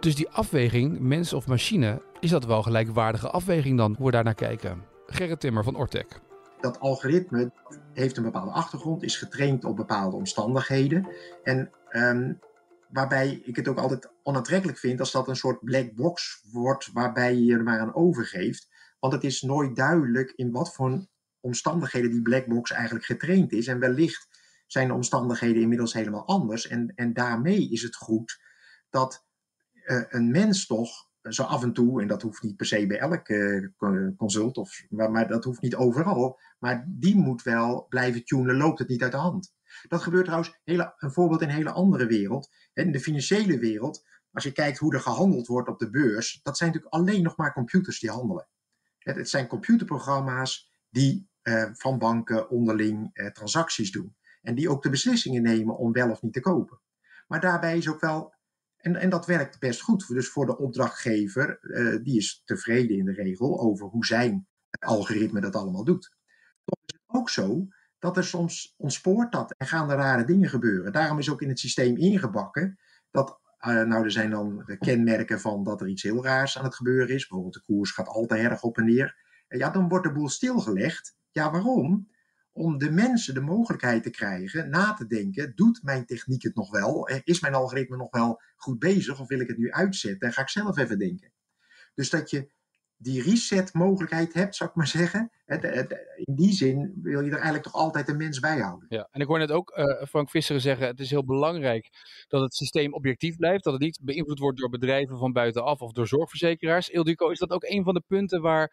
Dus 0.00 0.14
die 0.14 0.28
afweging, 0.28 0.98
mens 1.00 1.32
of 1.32 1.46
machine, 1.46 2.02
is 2.20 2.30
dat 2.30 2.44
wel 2.44 2.62
gelijkwaardige 2.62 3.30
afweging 3.30 3.76
dan, 3.76 3.94
hoe 3.96 4.06
we 4.06 4.12
daar 4.12 4.24
naar 4.24 4.34
kijken? 4.34 4.82
Gerrit 5.06 5.40
Timmer 5.40 5.64
van 5.64 5.76
Ortec. 5.76 6.20
Dat 6.60 6.80
algoritme 6.80 7.50
heeft 7.92 8.16
een 8.16 8.22
bepaalde 8.22 8.50
achtergrond, 8.50 9.02
is 9.02 9.16
getraind 9.16 9.64
op 9.64 9.76
bepaalde 9.76 10.16
omstandigheden. 10.16 11.08
En 11.42 11.70
um, 11.90 12.40
waarbij 12.88 13.40
ik 13.44 13.56
het 13.56 13.68
ook 13.68 13.78
altijd 13.78 14.10
onaantrekkelijk 14.22 14.78
vind 14.78 15.00
als 15.00 15.12
dat 15.12 15.28
een 15.28 15.36
soort 15.36 15.64
black 15.64 15.94
box 15.94 16.42
wordt 16.52 16.90
waarbij 16.92 17.36
je 17.36 17.52
er 17.52 17.62
maar 17.62 17.80
aan 17.80 17.94
overgeeft. 17.94 18.68
Want 18.98 19.12
het 19.12 19.24
is 19.24 19.42
nooit 19.42 19.76
duidelijk 19.76 20.32
in 20.36 20.50
wat 20.50 20.74
voor 20.74 21.06
omstandigheden 21.40 22.10
die 22.10 22.22
black 22.22 22.46
box 22.46 22.70
eigenlijk 22.70 23.04
getraind 23.04 23.52
is. 23.52 23.66
En 23.66 23.78
wellicht 23.78 24.28
zijn 24.66 24.88
de 24.88 24.94
omstandigheden 24.94 25.62
inmiddels 25.62 25.92
helemaal 25.92 26.26
anders. 26.26 26.66
En, 26.66 26.92
en 26.94 27.12
daarmee 27.12 27.70
is 27.70 27.82
het 27.82 27.96
goed 27.96 28.40
dat 28.90 29.26
uh, 29.72 30.02
een 30.08 30.30
mens 30.30 30.66
toch 30.66 31.08
zo 31.28 31.42
af 31.42 31.62
en 31.62 31.72
toe, 31.72 32.00
en 32.00 32.08
dat 32.08 32.22
hoeft 32.22 32.42
niet 32.42 32.56
per 32.56 32.66
se 32.66 32.86
bij 32.86 32.98
elk 32.98 33.28
uh, 33.28 33.68
consult, 34.16 34.56
of, 34.56 34.82
maar, 34.90 35.28
dat 35.28 35.44
hoeft 35.44 35.60
niet 35.60 35.76
overal, 35.76 36.40
maar 36.58 36.84
die 36.88 37.16
moet 37.16 37.42
wel 37.42 37.86
blijven 37.88 38.24
tunen, 38.24 38.56
loopt 38.56 38.78
het 38.78 38.88
niet 38.88 39.02
uit 39.02 39.12
de 39.12 39.18
hand. 39.18 39.54
Dat 39.88 40.02
gebeurt 40.02 40.24
trouwens, 40.24 40.58
hele, 40.64 40.94
een 40.98 41.12
voorbeeld 41.12 41.42
in 41.42 41.48
een 41.48 41.54
hele 41.54 41.70
andere 41.70 42.06
wereld. 42.06 42.50
In 42.72 42.92
de 42.92 43.00
financiële 43.00 43.58
wereld, 43.58 44.04
als 44.32 44.44
je 44.44 44.52
kijkt 44.52 44.78
hoe 44.78 44.94
er 44.94 45.00
gehandeld 45.00 45.46
wordt 45.46 45.68
op 45.68 45.78
de 45.78 45.90
beurs, 45.90 46.40
dat 46.42 46.56
zijn 46.56 46.70
natuurlijk 46.70 46.94
alleen 46.94 47.22
nog 47.22 47.36
maar 47.36 47.52
computers 47.52 48.00
die 48.00 48.10
handelen. 48.10 48.48
Het, 48.98 49.28
zijn 49.28 49.46
computerprogramma's 49.46 50.72
die 50.90 51.28
uh, 51.42 51.64
van 51.72 51.98
banken 51.98 52.50
onderling 52.50 53.10
uh, 53.12 53.26
transacties 53.26 53.90
doen. 53.90 54.16
En 54.42 54.54
die 54.54 54.70
ook 54.70 54.82
de 54.82 54.90
beslissingen 54.90 55.42
nemen 55.42 55.76
om 55.76 55.92
wel 55.92 56.10
of 56.10 56.22
niet 56.22 56.32
te 56.32 56.40
kopen. 56.40 56.80
Maar 57.26 57.40
daarbij 57.40 57.76
is 57.76 57.88
ook 57.88 58.00
wel, 58.00 58.34
en, 58.86 58.96
en 58.96 59.10
dat 59.10 59.26
werkt 59.26 59.58
best 59.58 59.80
goed. 59.80 60.08
Dus 60.08 60.28
voor 60.28 60.46
de 60.46 60.58
opdrachtgever, 60.58 61.58
uh, 61.60 62.02
die 62.02 62.16
is 62.16 62.42
tevreden 62.44 62.96
in 62.96 63.04
de 63.04 63.12
regel 63.12 63.60
over 63.60 63.86
hoe 63.86 64.06
zijn 64.06 64.46
algoritme 64.78 65.40
dat 65.40 65.54
allemaal 65.54 65.84
doet. 65.84 66.16
Toch 66.64 66.80
is 66.86 66.94
het 66.94 67.16
ook 67.16 67.30
zo 67.30 67.66
dat 67.98 68.16
er 68.16 68.24
soms 68.24 68.74
ontspoort 68.76 69.32
dat 69.32 69.54
en 69.56 69.66
gaan 69.66 69.90
er 69.90 69.96
rare 69.96 70.24
dingen 70.24 70.48
gebeuren. 70.48 70.92
Daarom 70.92 71.18
is 71.18 71.30
ook 71.30 71.42
in 71.42 71.48
het 71.48 71.58
systeem 71.58 71.96
ingebakken 71.96 72.78
dat 73.10 73.40
uh, 73.66 73.82
nou, 73.82 74.04
er 74.04 74.10
zijn 74.10 74.30
dan 74.30 74.76
kenmerken 74.78 75.40
van 75.40 75.64
dat 75.64 75.80
er 75.80 75.88
iets 75.88 76.02
heel 76.02 76.24
raars 76.24 76.58
aan 76.58 76.64
het 76.64 76.74
gebeuren 76.74 77.14
is. 77.14 77.26
Bijvoorbeeld 77.26 77.54
de 77.54 77.62
koers 77.62 77.90
gaat 77.90 78.08
altijd 78.08 78.44
erg 78.44 78.62
op 78.62 78.78
en 78.78 78.84
neer. 78.84 79.16
En 79.48 79.58
ja, 79.58 79.70
dan 79.70 79.88
wordt 79.88 80.06
de 80.06 80.12
boel 80.12 80.28
stilgelegd. 80.28 81.16
Ja, 81.30 81.50
waarom? 81.50 82.08
Om 82.56 82.78
de 82.78 82.90
mensen 82.90 83.34
de 83.34 83.40
mogelijkheid 83.40 84.02
te 84.02 84.10
krijgen 84.10 84.70
na 84.70 84.92
te 84.92 85.06
denken: 85.06 85.52
doet 85.54 85.80
mijn 85.82 86.06
techniek 86.06 86.42
het 86.42 86.54
nog 86.54 86.70
wel? 86.70 87.08
Is 87.24 87.40
mijn 87.40 87.54
algoritme 87.54 87.96
nog 87.96 88.10
wel 88.10 88.40
goed 88.56 88.78
bezig? 88.78 89.20
Of 89.20 89.28
wil 89.28 89.40
ik 89.40 89.48
het 89.48 89.58
nu 89.58 89.70
uitzetten? 89.70 90.28
En 90.28 90.34
ga 90.34 90.42
ik 90.42 90.48
zelf 90.48 90.78
even 90.78 90.98
denken. 90.98 91.32
Dus 91.94 92.10
dat 92.10 92.30
je 92.30 92.54
die 92.96 93.22
reset 93.22 93.74
mogelijkheid 93.74 94.34
hebt, 94.34 94.56
zou 94.56 94.70
ik 94.70 94.76
maar 94.76 94.86
zeggen. 94.86 95.30
In 96.16 96.34
die 96.34 96.52
zin 96.52 96.98
wil 97.02 97.20
je 97.20 97.28
er 97.30 97.34
eigenlijk 97.34 97.64
toch 97.64 97.74
altijd 97.74 98.08
een 98.08 98.16
mens 98.16 98.40
bij 98.40 98.58
houden. 98.58 98.86
Ja, 98.88 99.08
en 99.10 99.20
ik 99.20 99.26
hoor 99.26 99.38
net 99.38 99.50
ook 99.50 99.76
uh, 99.76 100.06
Frank 100.08 100.30
Visseren 100.30 100.60
zeggen, 100.60 100.86
het 100.86 101.00
is 101.00 101.10
heel 101.10 101.24
belangrijk 101.24 101.88
dat 102.28 102.40
het 102.40 102.54
systeem 102.54 102.94
objectief 102.94 103.36
blijft, 103.36 103.64
dat 103.64 103.72
het 103.72 103.82
niet 103.82 103.98
beïnvloed 104.02 104.38
wordt 104.38 104.58
door 104.58 104.68
bedrijven 104.68 105.18
van 105.18 105.32
buitenaf 105.32 105.80
of 105.80 105.92
door 105.92 106.06
zorgverzekeraars. 106.06 106.88
Ildiko, 106.88 107.30
is 107.30 107.38
dat 107.38 107.50
ook 107.50 107.64
een 107.64 107.84
van 107.84 107.94
de 107.94 108.02
punten 108.06 108.40
waar 108.40 108.72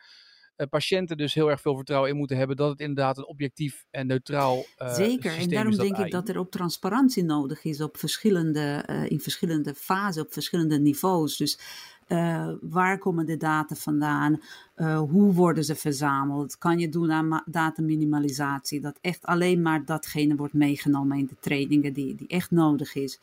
patiënten 0.69 1.17
dus 1.17 1.33
heel 1.33 1.49
erg 1.49 1.61
veel 1.61 1.75
vertrouwen 1.75 2.09
in 2.09 2.17
moeten 2.17 2.37
hebben 2.37 2.55
dat 2.55 2.69
het 2.69 2.79
inderdaad 2.79 3.17
een 3.17 3.27
objectief 3.27 3.85
en 3.91 4.07
neutraal 4.07 4.65
uh, 4.81 4.93
Zeker, 4.93 5.37
en 5.37 5.49
daarom 5.49 5.75
denk 5.75 5.97
ik 5.97 6.11
dat 6.11 6.29
er 6.29 6.37
ook 6.37 6.51
transparantie 6.51 7.23
nodig 7.23 7.63
is 7.63 7.81
op 7.81 7.97
verschillende, 7.97 8.85
in 9.07 9.19
verschillende 9.19 9.73
fasen, 9.73 10.21
op 10.21 10.33
verschillende 10.33 10.79
niveaus. 10.79 11.37
Dus 11.37 11.59
uh, 12.07 12.49
waar 12.61 12.97
komen 12.97 13.25
de 13.25 13.37
data 13.37 13.75
vandaan? 13.75 14.41
Uh, 14.75 14.99
hoe 14.99 15.33
worden 15.33 15.63
ze 15.63 15.75
verzameld? 15.75 16.57
Kan 16.57 16.79
je 16.79 16.89
doen 16.89 17.11
aan 17.11 17.43
dataminimalisatie? 17.45 18.81
Dat 18.81 18.97
echt 19.01 19.25
alleen 19.25 19.61
maar 19.61 19.85
datgene 19.85 20.35
wordt 20.35 20.53
meegenomen 20.53 21.17
in 21.17 21.25
de 21.25 21.35
trainingen 21.39 21.93
die, 21.93 22.15
die 22.15 22.27
echt 22.27 22.51
nodig 22.51 22.95
is. 22.95 23.19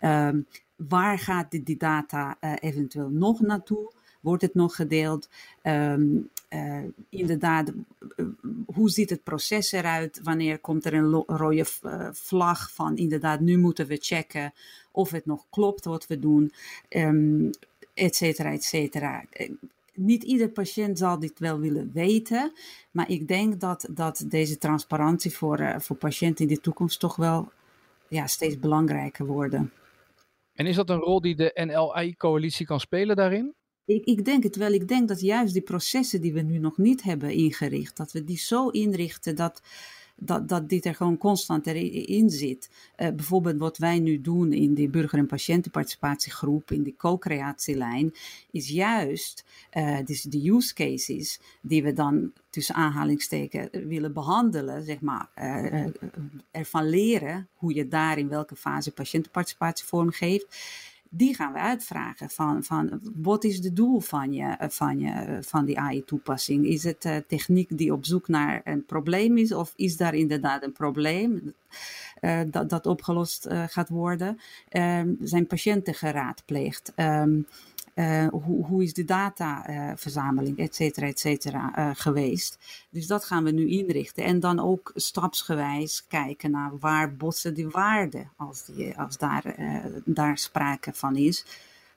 Um, 0.00 0.46
waar 0.76 1.18
gaat 1.18 1.50
die, 1.50 1.62
die 1.62 1.76
data 1.76 2.36
eventueel 2.60 3.10
nog 3.10 3.40
naartoe? 3.40 3.92
Wordt 4.20 4.42
het 4.42 4.54
nog 4.54 4.74
gedeeld? 4.74 5.28
Um, 5.62 6.28
uh, 6.54 6.84
inderdaad, 7.08 7.72
hoe 8.66 8.90
ziet 8.90 9.10
het 9.10 9.22
proces 9.22 9.72
eruit? 9.72 10.20
Wanneer 10.22 10.58
komt 10.58 10.84
er 10.84 10.94
een 10.94 11.10
rode 11.26 11.64
vlag 12.12 12.72
van 12.72 12.96
inderdaad, 12.96 13.40
nu 13.40 13.58
moeten 13.58 13.86
we 13.86 13.96
checken 14.00 14.52
of 14.92 15.10
het 15.10 15.26
nog 15.26 15.44
klopt 15.50 15.84
wat 15.84 16.06
we 16.06 16.18
doen? 16.18 16.52
Um, 16.88 17.50
et 17.94 18.16
cetera, 18.16 18.52
et 18.52 18.64
cetera. 18.64 19.24
Eh, 19.30 19.50
niet 19.94 20.22
ieder 20.22 20.48
patiënt 20.48 20.98
zal 20.98 21.18
dit 21.18 21.38
wel 21.38 21.58
willen 21.58 21.90
weten, 21.92 22.52
maar 22.90 23.10
ik 23.10 23.28
denk 23.28 23.60
dat, 23.60 23.88
dat 23.90 24.24
deze 24.28 24.58
transparantie 24.58 25.36
voor, 25.36 25.74
voor 25.78 25.96
patiënten 25.96 26.48
in 26.48 26.54
de 26.54 26.60
toekomst 26.60 27.00
toch 27.00 27.16
wel 27.16 27.52
ja, 28.08 28.26
steeds 28.26 28.58
belangrijker 28.58 29.26
worden. 29.26 29.72
En 30.54 30.66
is 30.66 30.76
dat 30.76 30.90
een 30.90 30.98
rol 30.98 31.20
die 31.20 31.36
de 31.36 31.50
NLI-coalitie 31.54 32.66
kan 32.66 32.80
spelen 32.80 33.16
daarin? 33.16 33.54
Ik, 33.88 34.04
ik, 34.04 34.24
denk 34.24 34.42
het 34.42 34.56
wel. 34.56 34.72
Ik 34.72 34.88
denk 34.88 35.08
dat 35.08 35.20
juist 35.20 35.52
die 35.52 35.62
processen 35.62 36.20
die 36.20 36.32
we 36.32 36.40
nu 36.40 36.58
nog 36.58 36.78
niet 36.78 37.02
hebben 37.02 37.30
ingericht, 37.30 37.96
dat 37.96 38.12
we 38.12 38.24
die 38.24 38.38
zo 38.38 38.68
inrichten 38.68 39.36
dat, 39.36 39.62
dat, 40.16 40.48
dat 40.48 40.68
dit 40.68 40.84
er 40.84 40.94
gewoon 40.94 41.18
constant 41.18 41.66
erin 41.66 42.30
zit. 42.30 42.70
Uh, 42.96 43.08
bijvoorbeeld 43.08 43.58
wat 43.58 43.78
wij 43.78 43.98
nu 43.98 44.20
doen 44.20 44.52
in 44.52 44.74
die 44.74 44.88
burger- 44.88 45.18
en 45.18 45.26
patiëntenparticipatiegroep, 45.26 46.70
in 46.70 46.82
die 46.82 46.94
co-creatielijn, 46.96 48.14
is 48.50 48.68
juist 48.68 49.44
uh, 49.76 49.98
dus 50.04 50.22
de 50.22 50.50
use 50.50 50.74
cases 50.74 51.40
die 51.60 51.82
we 51.82 51.92
dan 51.92 52.32
tussen 52.50 52.74
aanhalingsteken 52.74 53.88
willen 53.88 54.12
behandelen, 54.12 54.84
zeg 54.84 55.00
maar, 55.00 55.28
uh, 55.36 55.86
ervan 56.50 56.88
leren 56.88 57.48
hoe 57.54 57.74
je 57.74 57.88
daar 57.88 58.18
in 58.18 58.28
welke 58.28 58.56
fase 58.56 58.92
patiëntenparticipatie 58.92 59.86
vormgeeft 59.86 60.46
die 61.10 61.34
gaan 61.34 61.52
we 61.52 61.58
uitvragen. 61.58 62.30
Van, 62.30 62.64
van 62.64 63.00
wat 63.14 63.44
is 63.44 63.56
het 63.56 63.76
doel 63.76 64.00
van, 64.00 64.32
je, 64.32 64.56
van, 64.68 64.98
je, 64.98 65.38
van 65.40 65.64
die 65.64 65.78
AI-toepassing? 65.78 66.66
Is 66.66 66.84
het 66.84 67.04
uh, 67.04 67.16
techniek 67.26 67.78
die 67.78 67.92
op 67.92 68.04
zoek 68.04 68.28
naar 68.28 68.60
een 68.64 68.84
probleem 68.84 69.36
is, 69.36 69.52
of 69.52 69.72
is 69.76 69.96
daar 69.96 70.14
inderdaad 70.14 70.62
een 70.62 70.72
probleem 70.72 71.54
dat, 72.50 72.70
dat 72.70 72.86
opgelost 72.86 73.46
gaat 73.50 73.88
worden? 73.88 74.38
zijn 75.20 75.46
patiënten 75.46 75.94
geraadpleegd? 75.94 76.92
Uh, 76.96 77.22
hoe, 78.30 78.64
hoe, 78.66 78.82
is 78.82 78.92
de 78.94 79.04
dataverzameling, 79.04 80.58
et 80.58 80.74
cetera, 80.74 81.06
et 81.06 81.20
cetera, 81.20 81.72
uh, 81.78 81.90
geweest. 81.94 82.58
Dus 82.90 83.06
dat 83.06 83.24
gaan 83.24 83.44
we 83.44 83.50
nu 83.50 83.68
inrichten. 83.68 84.24
En 84.24 84.40
dan 84.40 84.60
ook 84.60 84.92
stapsgewijs 84.94 86.06
kijken 86.06 86.50
naar 86.50 86.78
waar 86.78 87.16
botsen 87.16 87.54
die 87.54 87.68
waarden, 87.68 88.30
als, 88.36 88.64
die, 88.64 88.98
als 88.98 89.18
daar, 89.18 89.54
daar 90.04 90.38
sprake 90.38 90.92
van 90.92 91.16
is. 91.16 91.44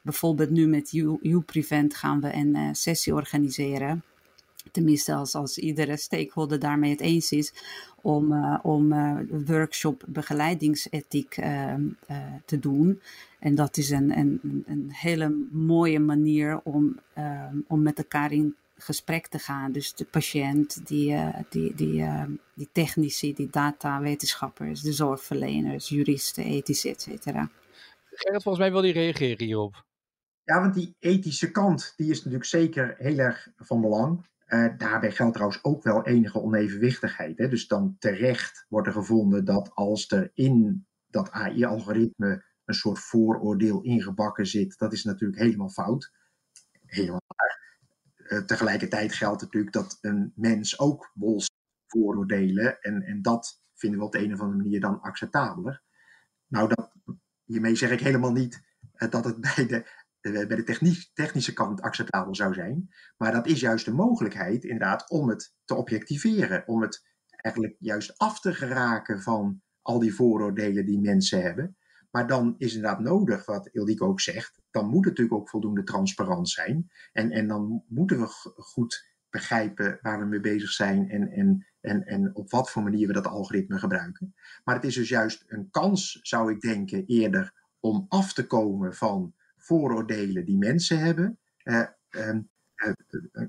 Bijvoorbeeld 0.01 0.49
nu 0.49 0.67
met 0.67 0.93
U-Prevent 1.21 1.95
gaan 1.95 2.21
we 2.21 2.33
een 2.33 2.75
sessie 2.75 3.13
organiseren. 3.13 4.03
Tenminste, 4.71 5.13
als, 5.13 5.35
als 5.35 5.57
iedere 5.57 5.97
stakeholder 5.97 6.59
daarmee 6.59 6.91
het 6.91 6.99
eens 6.99 7.31
is, 7.31 7.53
om, 8.01 8.31
uh, 8.31 8.59
om 8.61 8.93
workshop 9.45 10.03
begeleidingsethiek 10.07 11.37
uh, 11.37 11.73
te 12.45 12.59
doen. 12.59 13.01
En 13.41 13.55
dat 13.55 13.77
is 13.77 13.89
een, 13.89 14.17
een, 14.17 14.63
een 14.65 14.91
hele 14.91 15.47
mooie 15.51 15.99
manier 15.99 16.61
om, 16.63 16.99
ehm, 17.13 17.57
om 17.67 17.81
met 17.81 17.97
elkaar 17.97 18.31
in 18.31 18.55
gesprek 18.75 19.27
te 19.27 19.39
gaan. 19.39 19.71
Dus 19.71 19.93
de 19.93 20.05
patiënt, 20.05 20.87
die, 20.87 21.17
die, 21.49 21.75
die, 21.75 22.05
die 22.55 22.69
technici, 22.71 23.33
die 23.33 23.49
datawetenschappers, 23.49 24.81
de 24.81 24.93
zorgverleners, 24.93 25.89
juristen, 25.89 26.43
ethici, 26.43 26.89
et 26.89 27.01
cetera. 27.01 27.49
Gerrit, 28.11 28.43
volgens 28.43 28.63
mij 28.63 28.71
wil 28.71 28.81
die 28.81 28.93
reageren 28.93 29.45
hierop. 29.45 29.85
Ja, 30.43 30.59
want 30.59 30.73
die 30.73 30.95
ethische 30.99 31.51
kant 31.51 31.93
die 31.95 32.09
is 32.09 32.17
natuurlijk 32.17 32.45
zeker 32.45 32.95
heel 32.97 33.17
erg 33.17 33.51
van 33.57 33.81
belang. 33.81 34.29
Uh, 34.47 34.77
daarbij 34.77 35.11
geldt 35.11 35.33
trouwens 35.33 35.63
ook 35.63 35.83
wel 35.83 36.05
enige 36.05 36.41
onevenwichtigheid. 36.41 37.37
Hè? 37.37 37.47
Dus 37.47 37.67
dan 37.67 37.95
terecht 37.99 38.65
wordt 38.69 38.87
er 38.87 38.93
gevonden 38.93 39.45
dat 39.45 39.71
als 39.73 40.11
er 40.11 40.31
in 40.33 40.85
dat 41.07 41.31
AI-algoritme 41.31 42.43
een 42.71 42.77
soort 42.77 42.99
vooroordeel 42.99 43.81
ingebakken 43.81 44.45
zit, 44.45 44.77
dat 44.77 44.93
is 44.93 45.03
natuurlijk 45.03 45.41
helemaal 45.41 45.69
fout. 45.69 46.11
Helemaal 46.85 47.21
waar. 47.27 47.79
Uh, 48.17 48.39
tegelijkertijd 48.39 49.13
geldt 49.13 49.41
natuurlijk 49.41 49.73
dat 49.73 49.97
een 50.01 50.31
mens 50.35 50.79
ook 50.79 51.11
bols 51.13 51.49
vooroordelen 51.87 52.79
en, 52.81 53.01
en 53.01 53.21
dat 53.21 53.63
vinden 53.73 53.99
we 53.99 54.05
op 54.05 54.11
de 54.11 54.23
een 54.23 54.33
of 54.33 54.39
andere 54.39 54.61
manier 54.61 54.79
dan 54.79 55.01
acceptabeler. 55.01 55.83
Nou, 56.47 56.67
dat, 56.67 56.91
hiermee 57.43 57.75
zeg 57.75 57.91
ik 57.91 57.99
helemaal 57.99 58.31
niet 58.31 58.61
uh, 58.95 59.09
dat 59.09 59.25
het 59.25 59.41
bij 59.55 59.65
de 59.65 59.99
eh, 60.21 60.47
bij 60.47 60.63
de 60.63 61.09
technische 61.13 61.53
kant 61.53 61.81
acceptabel 61.81 62.35
zou 62.35 62.53
zijn. 62.53 62.89
Maar 63.17 63.31
dat 63.31 63.47
is 63.47 63.59
juist 63.59 63.85
de 63.85 63.93
mogelijkheid, 63.93 64.63
inderdaad, 64.63 65.09
om 65.09 65.29
het 65.29 65.55
te 65.65 65.75
objectiveren. 65.75 66.67
Om 66.67 66.81
het 66.81 67.07
eigenlijk 67.27 67.75
juist 67.79 68.17
af 68.17 68.39
te 68.39 68.53
geraken 68.53 69.21
van 69.21 69.61
al 69.81 69.99
die 69.99 70.15
vooroordelen 70.15 70.85
die 70.85 70.99
mensen 70.99 71.41
hebben. 71.41 71.77
Maar 72.11 72.27
dan 72.27 72.55
is 72.57 72.75
inderdaad 72.75 72.99
nodig, 72.99 73.45
wat 73.45 73.69
Ildiko 73.71 74.07
ook 74.07 74.21
zegt, 74.21 74.61
dan 74.71 74.85
moet 74.85 75.05
het 75.05 75.05
natuurlijk 75.05 75.35
ook 75.35 75.49
voldoende 75.49 75.83
transparant 75.83 76.49
zijn. 76.49 76.91
En, 77.13 77.31
en 77.31 77.47
dan 77.47 77.83
moeten 77.87 78.19
we 78.19 78.27
goed 78.55 79.09
begrijpen 79.29 79.99
waar 80.01 80.19
we 80.19 80.25
mee 80.25 80.39
bezig 80.39 80.69
zijn 80.69 81.09
en, 81.09 81.31
en, 81.31 81.67
en, 81.81 82.05
en 82.05 82.35
op 82.35 82.51
wat 82.51 82.71
voor 82.71 82.83
manier 82.83 83.07
we 83.07 83.13
dat 83.13 83.27
algoritme 83.27 83.79
gebruiken. 83.79 84.35
Maar 84.63 84.75
het 84.75 84.83
is 84.83 84.95
dus 84.95 85.09
juist 85.09 85.43
een 85.47 85.69
kans, 85.69 86.19
zou 86.21 86.51
ik 86.51 86.61
denken, 86.61 87.05
eerder 87.05 87.53
om 87.79 88.05
af 88.07 88.33
te 88.33 88.47
komen 88.47 88.95
van 88.95 89.33
vooroordelen 89.57 90.45
die 90.45 90.57
mensen 90.57 90.99
hebben. 90.99 91.39
Uh, 91.63 91.85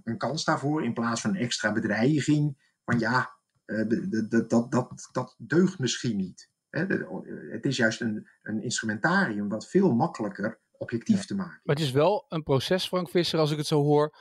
een 0.02 0.16
kans 0.16 0.44
daarvoor 0.44 0.84
in 0.84 0.92
plaats 0.92 1.20
van 1.20 1.30
een 1.30 1.40
extra 1.40 1.72
bedreiging. 1.72 2.70
Van 2.84 2.98
ja, 2.98 3.30
uh, 3.66 3.88
dat, 4.28 4.50
dat, 4.50 4.72
dat, 4.72 5.08
dat 5.12 5.34
deugt 5.38 5.78
misschien 5.78 6.16
niet. 6.16 6.50
Het 7.50 7.64
is 7.64 7.76
juist 7.76 8.00
een, 8.00 8.28
een 8.42 8.62
instrumentarium 8.62 9.48
wat 9.48 9.68
veel 9.68 9.94
makkelijker 9.94 10.60
objectief 10.78 11.24
te 11.24 11.34
maken. 11.34 11.60
Maar 11.64 11.76
het 11.76 11.84
is 11.84 11.90
wel 11.90 12.24
een 12.28 12.42
proces, 12.42 12.86
Frank 12.86 13.10
Visser, 13.10 13.38
als 13.38 13.50
ik 13.50 13.56
het 13.56 13.66
zo 13.66 13.82
hoor, 13.82 14.12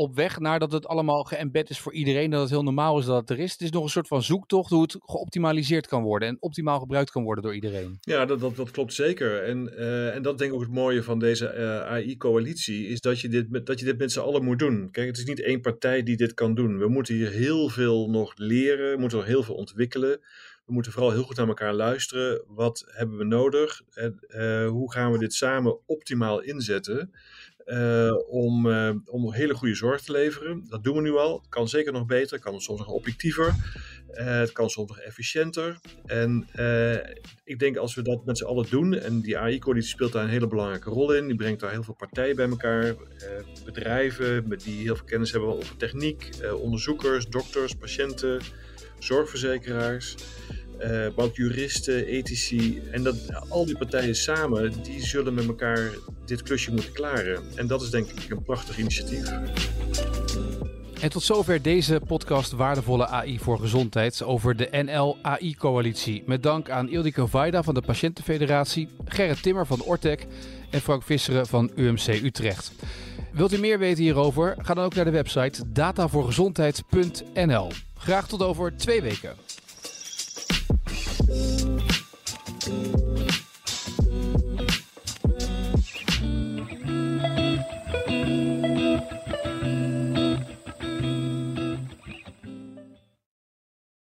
op 0.00 0.14
weg 0.14 0.38
naar 0.38 0.58
dat 0.58 0.72
het 0.72 0.86
allemaal 0.86 1.24
geëmbed 1.24 1.70
is 1.70 1.78
voor 1.78 1.92
iedereen, 1.92 2.30
dat 2.30 2.40
het 2.40 2.50
heel 2.50 2.62
normaal 2.62 2.98
is 2.98 3.04
dat 3.04 3.20
het 3.20 3.30
er 3.30 3.38
is. 3.38 3.52
Het 3.52 3.60
is 3.60 3.70
nog 3.70 3.82
een 3.82 3.88
soort 3.88 4.08
van 4.08 4.22
zoektocht 4.22 4.70
hoe 4.70 4.82
het 4.82 4.96
geoptimaliseerd 5.00 5.86
kan 5.86 6.02
worden 6.02 6.28
en 6.28 6.36
optimaal 6.40 6.78
gebruikt 6.78 7.10
kan 7.10 7.22
worden 7.22 7.44
door 7.44 7.54
iedereen. 7.54 7.98
Ja, 8.00 8.26
dat, 8.26 8.40
dat, 8.40 8.56
dat 8.56 8.70
klopt 8.70 8.92
zeker. 8.92 9.42
En, 9.42 9.72
uh, 9.78 10.14
en 10.14 10.22
dat 10.22 10.38
denk 10.38 10.50
ik 10.50 10.56
ook 10.56 10.62
het 10.62 10.74
mooie 10.74 11.02
van 11.02 11.18
deze 11.18 11.54
uh, 11.54 11.76
eh, 11.76 11.82
AI-coalitie, 11.82 12.86
is 12.86 13.00
dat 13.00 13.20
je, 13.20 13.28
dit 13.28 13.50
met, 13.50 13.66
dat 13.66 13.78
je 13.78 13.84
dit 13.84 13.98
met 13.98 14.12
z'n 14.12 14.20
allen 14.20 14.44
moet 14.44 14.58
doen. 14.58 14.90
Kijk, 14.90 15.06
het 15.06 15.18
is 15.18 15.24
niet 15.24 15.42
één 15.42 15.60
partij 15.60 16.02
die 16.02 16.16
dit 16.16 16.34
kan 16.34 16.54
doen. 16.54 16.78
We 16.78 16.88
moeten 16.88 17.14
hier 17.14 17.30
heel 17.30 17.68
veel 17.68 18.10
nog 18.10 18.32
leren, 18.36 18.92
we 18.92 19.00
moeten 19.00 19.18
nog 19.18 19.26
heel 19.26 19.42
veel 19.42 19.54
ontwikkelen. 19.54 20.20
We 20.70 20.76
moeten 20.76 20.92
vooral 20.92 21.12
heel 21.12 21.22
goed 21.22 21.36
naar 21.36 21.48
elkaar 21.48 21.74
luisteren. 21.74 22.42
Wat 22.46 22.84
hebben 22.86 23.18
we 23.18 23.24
nodig? 23.24 23.82
En, 23.92 24.18
uh, 24.28 24.68
hoe 24.68 24.92
gaan 24.92 25.12
we 25.12 25.18
dit 25.18 25.34
samen 25.34 25.78
optimaal 25.86 26.40
inzetten? 26.40 27.12
Uh, 27.66 28.14
om, 28.28 28.66
uh, 28.66 28.90
om 29.04 29.32
hele 29.32 29.54
goede 29.54 29.74
zorg 29.74 30.00
te 30.00 30.12
leveren. 30.12 30.64
Dat 30.68 30.84
doen 30.84 30.96
we 30.96 31.02
nu 31.02 31.16
al. 31.16 31.38
Het 31.38 31.48
kan 31.48 31.68
zeker 31.68 31.92
nog 31.92 32.06
beter. 32.06 32.38
Kan 32.38 32.60
soms 32.60 32.78
nog 32.78 32.88
objectiever. 32.88 33.54
Het 34.10 34.52
kan 34.52 34.70
soms 34.70 34.88
nog 34.88 34.98
efficiënter. 34.98 35.80
En 36.06 36.46
ik 37.44 37.58
denk 37.58 37.76
als 37.76 37.94
we 37.94 38.02
dat 38.02 38.24
met 38.24 38.38
z'n 38.38 38.44
allen 38.44 38.66
doen, 38.70 38.94
en 38.94 39.20
die 39.20 39.38
AI-coalitie 39.38 39.90
speelt 39.90 40.12
daar 40.12 40.24
een 40.24 40.30
hele 40.30 40.48
belangrijke 40.48 40.90
rol 40.90 41.12
in. 41.12 41.26
Die 41.26 41.36
brengt 41.36 41.60
daar 41.60 41.70
heel 41.70 41.82
veel 41.82 41.94
partijen 41.94 42.36
bij 42.36 42.48
elkaar. 42.48 42.94
bedrijven 43.64 44.48
met 44.48 44.60
die 44.60 44.82
heel 44.82 44.96
veel 44.96 45.06
kennis 45.06 45.30
hebben 45.30 45.56
over 45.56 45.76
techniek, 45.76 46.30
onderzoekers, 46.54 47.26
dokters, 47.26 47.74
patiënten, 47.74 48.40
zorgverzekeraars, 49.04 50.14
uh, 50.82 50.88
maar 50.88 51.24
ook 51.24 51.36
juristen, 51.36 52.06
ethici. 52.06 52.82
En 52.90 53.02
dat, 53.02 53.16
al 53.48 53.66
die 53.66 53.78
partijen 53.78 54.16
samen, 54.16 54.72
die 54.82 55.06
zullen 55.06 55.34
met 55.34 55.46
elkaar 55.46 55.90
dit 56.24 56.42
klusje 56.42 56.72
moeten 56.72 56.92
klaren. 56.92 57.42
En 57.54 57.66
dat 57.66 57.82
is 57.82 57.90
denk 57.90 58.08
ik 58.08 58.30
een 58.30 58.42
prachtig 58.42 58.78
initiatief. 58.78 59.30
En 61.00 61.10
tot 61.10 61.22
zover 61.22 61.62
deze 61.62 62.00
podcast 62.06 62.52
Waardevolle 62.52 63.06
AI 63.06 63.38
voor 63.38 63.58
Gezondheid 63.58 64.22
over 64.22 64.56
de 64.56 64.68
NL-AI-coalitie. 64.84 66.22
Met 66.26 66.42
dank 66.42 66.70
aan 66.70 66.88
Ildiko 66.88 67.26
Vaida 67.26 67.62
van 67.62 67.74
de 67.74 67.82
Patiëntenfederatie, 67.82 68.88
Gerrit 69.04 69.42
Timmer 69.42 69.66
van 69.66 69.82
Ortec 69.82 70.26
en 70.70 70.80
Frank 70.80 71.02
Visseren 71.02 71.46
van 71.46 71.70
UMC 71.74 72.06
Utrecht. 72.06 72.72
Wilt 73.32 73.52
u 73.52 73.58
meer 73.58 73.78
weten 73.78 74.02
hierover? 74.02 74.54
Ga 74.58 74.74
dan 74.74 74.84
ook 74.84 74.94
naar 74.94 75.04
de 75.04 75.10
website 75.10 75.62
datavoorgezondheid.nl. 75.72 77.70
Graag 77.98 78.28
tot 78.28 78.42
over 78.42 78.76
twee 78.76 79.02
weken. 79.02 79.34
Ooh. 81.30 81.78
Ooh. 82.68 83.09